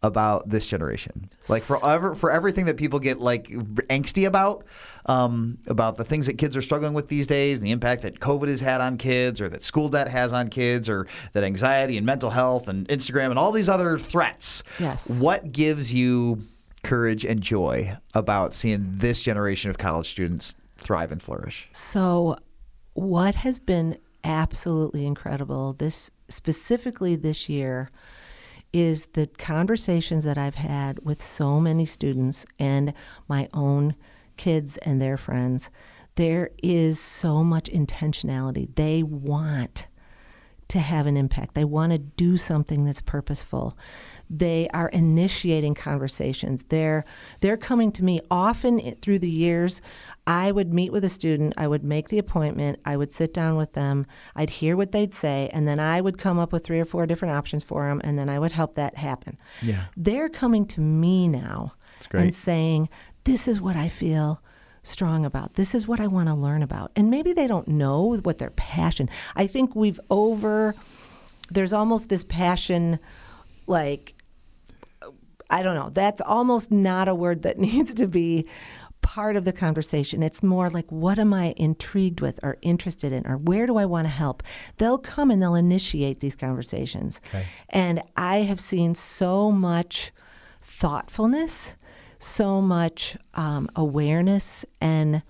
about 0.03 0.49
this 0.49 0.67
generation? 0.67 1.25
Like 1.47 1.63
for 1.63 1.83
ever, 1.83 2.13
for 2.13 2.29
everything 2.29 2.65
that 2.65 2.77
people 2.77 2.99
get 2.99 3.19
like 3.19 3.47
angsty 3.47 4.27
about, 4.27 4.65
um, 5.05 5.57
about 5.67 5.97
the 5.97 6.03
things 6.03 6.27
that 6.27 6.37
kids 6.37 6.55
are 6.57 6.61
struggling 6.61 6.93
with 6.93 7.07
these 7.07 7.25
days, 7.25 7.57
and 7.57 7.65
the 7.65 7.71
impact 7.71 8.01
that 8.03 8.19
COVID 8.19 8.49
has 8.49 8.61
had 8.61 8.81
on 8.81 8.97
kids, 8.97 9.41
or 9.41 9.49
that 9.49 9.63
school 9.63 9.89
debt 9.89 10.09
has 10.09 10.33
on 10.33 10.49
kids, 10.49 10.89
or 10.89 11.07
that 11.31 11.43
anxiety 11.43 11.97
and 11.97 12.05
mental 12.05 12.29
health 12.29 12.67
and 12.67 12.87
Instagram 12.89 13.29
and 13.29 13.39
all 13.39 13.51
these 13.51 13.69
other 13.69 13.97
threats. 13.97 14.63
Yes. 14.79 15.09
What 15.09 15.51
gives 15.51 15.93
you 15.93 16.43
courage 16.83 17.23
and 17.23 17.41
joy 17.41 17.97
about 18.13 18.53
seeing 18.53 18.97
this 18.97 19.21
generation 19.21 19.69
of 19.69 19.77
college 19.77 20.11
students 20.11 20.55
thrive 20.77 21.11
and 21.11 21.23
flourish? 21.23 21.69
So, 21.71 22.37
what 22.93 23.35
has 23.35 23.59
been 23.59 23.97
absolutely 24.23 25.05
incredible 25.05 25.73
this 25.73 26.09
specifically 26.29 27.15
this 27.15 27.49
year 27.49 27.89
is 28.71 29.07
the 29.13 29.27
conversations 29.37 30.23
that 30.23 30.37
I've 30.37 30.55
had 30.55 31.05
with 31.05 31.21
so 31.21 31.59
many 31.59 31.85
students 31.85 32.45
and 32.57 32.93
my 33.27 33.47
own 33.53 33.95
kids 34.37 34.77
and 34.79 34.99
their 34.99 35.17
friends. 35.17 35.69
There 36.15 36.49
is 36.61 36.99
so 36.99 37.43
much 37.43 37.65
intentionality. 37.65 38.73
They 38.75 39.03
want 39.03 39.87
to 40.69 40.79
have 40.79 41.05
an 41.05 41.17
impact. 41.17 41.55
They 41.55 41.63
want 41.63 41.91
to 41.91 41.97
do 41.97 42.37
something 42.37 42.85
that's 42.85 43.01
purposeful. 43.01 43.77
They 44.29 44.67
are 44.73 44.89
initiating 44.89 45.75
conversations. 45.75 46.63
They're 46.69 47.05
they're 47.41 47.57
coming 47.57 47.91
to 47.93 48.03
me 48.03 48.21
often 48.31 48.95
through 49.01 49.19
the 49.19 49.29
years. 49.29 49.81
I 50.25 50.51
would 50.51 50.73
meet 50.73 50.91
with 50.91 51.03
a 51.03 51.09
student, 51.09 51.53
I 51.57 51.67
would 51.67 51.83
make 51.83 52.07
the 52.07 52.17
appointment, 52.17 52.79
I 52.85 52.95
would 52.95 53.11
sit 53.11 53.33
down 53.33 53.57
with 53.57 53.73
them, 53.73 54.05
I'd 54.35 54.49
hear 54.49 54.77
what 54.77 54.93
they'd 54.93 55.13
say, 55.13 55.49
and 55.51 55.67
then 55.67 55.79
I 55.79 55.99
would 55.99 56.17
come 56.17 56.39
up 56.39 56.53
with 56.53 56.63
three 56.63 56.79
or 56.79 56.85
four 56.85 57.05
different 57.05 57.35
options 57.35 57.63
for 57.63 57.87
them 57.87 57.99
and 58.03 58.17
then 58.17 58.29
I 58.29 58.39
would 58.39 58.53
help 58.53 58.75
that 58.75 58.95
happen. 58.95 59.37
Yeah. 59.61 59.85
They're 59.97 60.29
coming 60.29 60.65
to 60.67 60.81
me 60.81 61.27
now 61.27 61.73
and 62.23 62.33
saying, 62.33 62.89
"This 63.25 63.47
is 63.47 63.59
what 63.59 63.75
I 63.75 63.89
feel 63.89 64.41
strong 64.83 65.25
about. 65.25 65.53
This 65.55 65.73
is 65.73 65.87
what 65.87 65.99
I 65.99 66.07
want 66.07 66.27
to 66.27 66.35
learn 66.35 66.61
about. 66.61 66.91
And 66.95 67.09
maybe 67.09 67.33
they 67.33 67.47
don't 67.47 67.67
know 67.67 68.17
what 68.21 68.37
their 68.37 68.51
passion. 68.51 69.09
I 69.35 69.47
think 69.47 69.75
we've 69.75 69.99
over 70.09 70.75
there's 71.49 71.73
almost 71.73 72.09
this 72.09 72.23
passion 72.23 72.99
like 73.67 74.15
I 75.49 75.61
don't 75.61 75.75
know. 75.75 75.89
That's 75.89 76.21
almost 76.21 76.71
not 76.71 77.07
a 77.07 77.15
word 77.15 77.43
that 77.43 77.57
needs 77.59 77.93
to 77.95 78.07
be 78.07 78.45
part 79.01 79.35
of 79.35 79.45
the 79.45 79.53
conversation. 79.53 80.23
It's 80.23 80.41
more 80.41 80.69
like 80.69 80.91
what 80.91 81.19
am 81.19 81.33
I 81.33 81.53
intrigued 81.57 82.21
with 82.21 82.39
or 82.41 82.57
interested 82.61 83.11
in 83.11 83.27
or 83.27 83.37
where 83.37 83.67
do 83.67 83.77
I 83.77 83.85
want 83.85 84.05
to 84.05 84.09
help? 84.09 84.43
They'll 84.77 84.97
come 84.97 85.29
and 85.29 85.41
they'll 85.41 85.55
initiate 85.55 86.19
these 86.19 86.35
conversations. 86.35 87.21
Okay. 87.27 87.45
And 87.69 88.01
I 88.17 88.37
have 88.37 88.59
seen 88.59 88.95
so 88.95 89.51
much 89.51 90.11
thoughtfulness 90.61 91.75
so 92.23 92.61
much 92.61 93.17
um, 93.33 93.69
awareness 93.75 94.65
and 94.79 95.23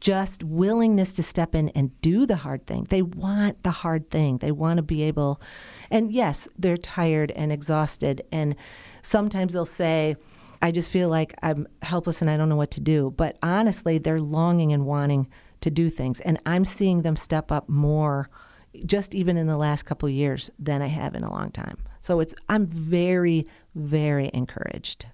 just 0.00 0.42
willingness 0.42 1.14
to 1.14 1.22
step 1.22 1.54
in 1.54 1.68
and 1.70 2.00
do 2.00 2.26
the 2.26 2.36
hard 2.36 2.66
thing. 2.66 2.84
They 2.90 3.02
want 3.02 3.62
the 3.62 3.70
hard 3.70 4.10
thing. 4.10 4.38
They 4.38 4.50
want 4.50 4.78
to 4.78 4.82
be 4.82 5.02
able, 5.02 5.40
and 5.90 6.10
yes, 6.10 6.48
they're 6.58 6.76
tired 6.76 7.30
and 7.32 7.52
exhausted. 7.52 8.24
And 8.32 8.56
sometimes 9.02 9.52
they'll 9.52 9.64
say, 9.64 10.16
I 10.60 10.72
just 10.72 10.90
feel 10.90 11.08
like 11.08 11.34
I'm 11.42 11.68
helpless 11.82 12.20
and 12.20 12.30
I 12.30 12.36
don't 12.36 12.48
know 12.48 12.56
what 12.56 12.72
to 12.72 12.80
do. 12.80 13.14
But 13.16 13.38
honestly, 13.42 13.98
they're 13.98 14.20
longing 14.20 14.72
and 14.72 14.86
wanting 14.86 15.28
to 15.60 15.70
do 15.70 15.88
things. 15.88 16.20
And 16.20 16.40
I'm 16.46 16.64
seeing 16.64 17.02
them 17.02 17.16
step 17.16 17.52
up 17.52 17.68
more 17.68 18.28
just 18.86 19.14
even 19.14 19.36
in 19.36 19.46
the 19.46 19.56
last 19.56 19.84
couple 19.84 20.08
years 20.08 20.50
than 20.58 20.82
I 20.82 20.86
have 20.86 21.14
in 21.14 21.22
a 21.22 21.30
long 21.30 21.50
time. 21.50 21.78
So 22.00 22.20
it's 22.20 22.34
I'm 22.48 22.66
very, 22.66 23.46
very 23.74 24.30
encouraged. 24.32 25.06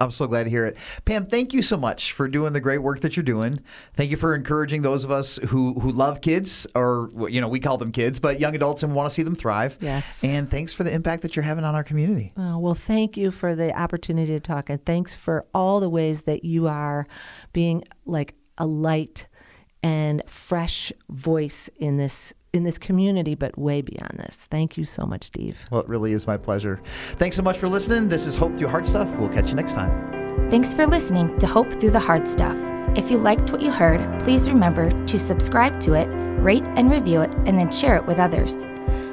I'm 0.00 0.10
so 0.10 0.26
glad 0.26 0.44
to 0.44 0.50
hear 0.50 0.64
it. 0.64 0.78
Pam, 1.04 1.26
thank 1.26 1.52
you 1.52 1.60
so 1.60 1.76
much 1.76 2.12
for 2.12 2.26
doing 2.26 2.54
the 2.54 2.60
great 2.60 2.78
work 2.78 3.00
that 3.00 3.16
you're 3.16 3.22
doing. 3.22 3.58
Thank 3.92 4.10
you 4.10 4.16
for 4.16 4.34
encouraging 4.34 4.80
those 4.80 5.04
of 5.04 5.10
us 5.10 5.36
who, 5.48 5.78
who 5.78 5.90
love 5.90 6.22
kids, 6.22 6.66
or, 6.74 7.10
you 7.28 7.40
know, 7.40 7.48
we 7.48 7.60
call 7.60 7.76
them 7.76 7.92
kids, 7.92 8.18
but 8.18 8.40
young 8.40 8.54
adults 8.54 8.82
and 8.82 8.94
want 8.94 9.10
to 9.10 9.14
see 9.14 9.22
them 9.22 9.34
thrive. 9.34 9.76
Yes. 9.80 10.24
And 10.24 10.50
thanks 10.50 10.72
for 10.72 10.84
the 10.84 10.92
impact 10.92 11.22
that 11.22 11.36
you're 11.36 11.42
having 11.42 11.64
on 11.64 11.74
our 11.74 11.84
community. 11.84 12.32
Oh, 12.36 12.58
well, 12.58 12.74
thank 12.74 13.16
you 13.16 13.30
for 13.30 13.54
the 13.54 13.78
opportunity 13.78 14.32
to 14.32 14.40
talk, 14.40 14.70
and 14.70 14.84
thanks 14.84 15.14
for 15.14 15.44
all 15.52 15.80
the 15.80 15.90
ways 15.90 16.22
that 16.22 16.44
you 16.44 16.66
are 16.66 17.06
being 17.52 17.84
like 18.06 18.34
a 18.56 18.66
light 18.66 19.26
and 19.82 20.22
fresh 20.26 20.92
voice 21.08 21.68
in 21.78 21.96
this 21.96 22.32
in 22.52 22.64
this 22.64 22.78
community, 22.78 23.34
but 23.34 23.56
way 23.58 23.80
beyond 23.80 24.18
this. 24.18 24.46
Thank 24.50 24.76
you 24.76 24.84
so 24.84 25.04
much, 25.06 25.24
Steve. 25.24 25.66
Well, 25.70 25.80
it 25.80 25.88
really 25.88 26.12
is 26.12 26.26
my 26.26 26.36
pleasure. 26.36 26.80
Thanks 27.16 27.36
so 27.36 27.42
much 27.42 27.58
for 27.58 27.68
listening. 27.68 28.08
This 28.08 28.26
is 28.26 28.34
Hope 28.34 28.56
Through 28.56 28.68
Hard 28.68 28.86
Stuff. 28.86 29.08
We'll 29.18 29.28
catch 29.28 29.50
you 29.50 29.56
next 29.56 29.74
time. 29.74 30.50
Thanks 30.50 30.74
for 30.74 30.86
listening 30.86 31.38
to 31.38 31.46
Hope 31.46 31.72
Through 31.72 31.92
the 31.92 32.00
Hard 32.00 32.26
Stuff. 32.26 32.56
If 32.96 33.10
you 33.10 33.18
liked 33.18 33.52
what 33.52 33.62
you 33.62 33.70
heard, 33.70 34.20
please 34.20 34.48
remember 34.48 34.90
to 35.06 35.18
subscribe 35.18 35.78
to 35.80 35.94
it, 35.94 36.06
rate 36.40 36.64
and 36.76 36.90
review 36.90 37.20
it, 37.20 37.30
and 37.46 37.56
then 37.58 37.70
share 37.70 37.94
it 37.96 38.04
with 38.06 38.18
others. 38.18 38.56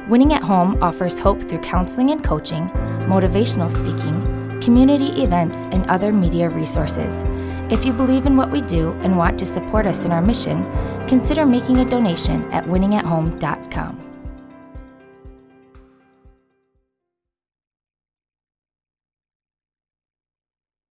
Winning 0.07 0.33
at 0.33 0.41
Home 0.41 0.81
offers 0.81 1.19
hope 1.19 1.41
through 1.41 1.59
counseling 1.59 2.09
and 2.11 2.23
coaching, 2.23 2.69
motivational 3.07 3.69
speaking, 3.69 4.36
community 4.61 5.23
events, 5.23 5.63
and 5.71 5.89
other 5.89 6.11
media 6.13 6.49
resources. 6.49 7.23
If 7.71 7.85
you 7.85 7.93
believe 7.93 8.25
in 8.25 8.37
what 8.37 8.51
we 8.51 8.61
do 8.61 8.91
and 9.01 9.17
want 9.17 9.37
to 9.39 9.45
support 9.45 9.85
us 9.85 10.05
in 10.05 10.11
our 10.11 10.21
mission, 10.21 10.63
consider 11.07 11.45
making 11.45 11.77
a 11.77 11.89
donation 11.89 12.43
at 12.51 12.63
winningathome.com. 12.63 14.06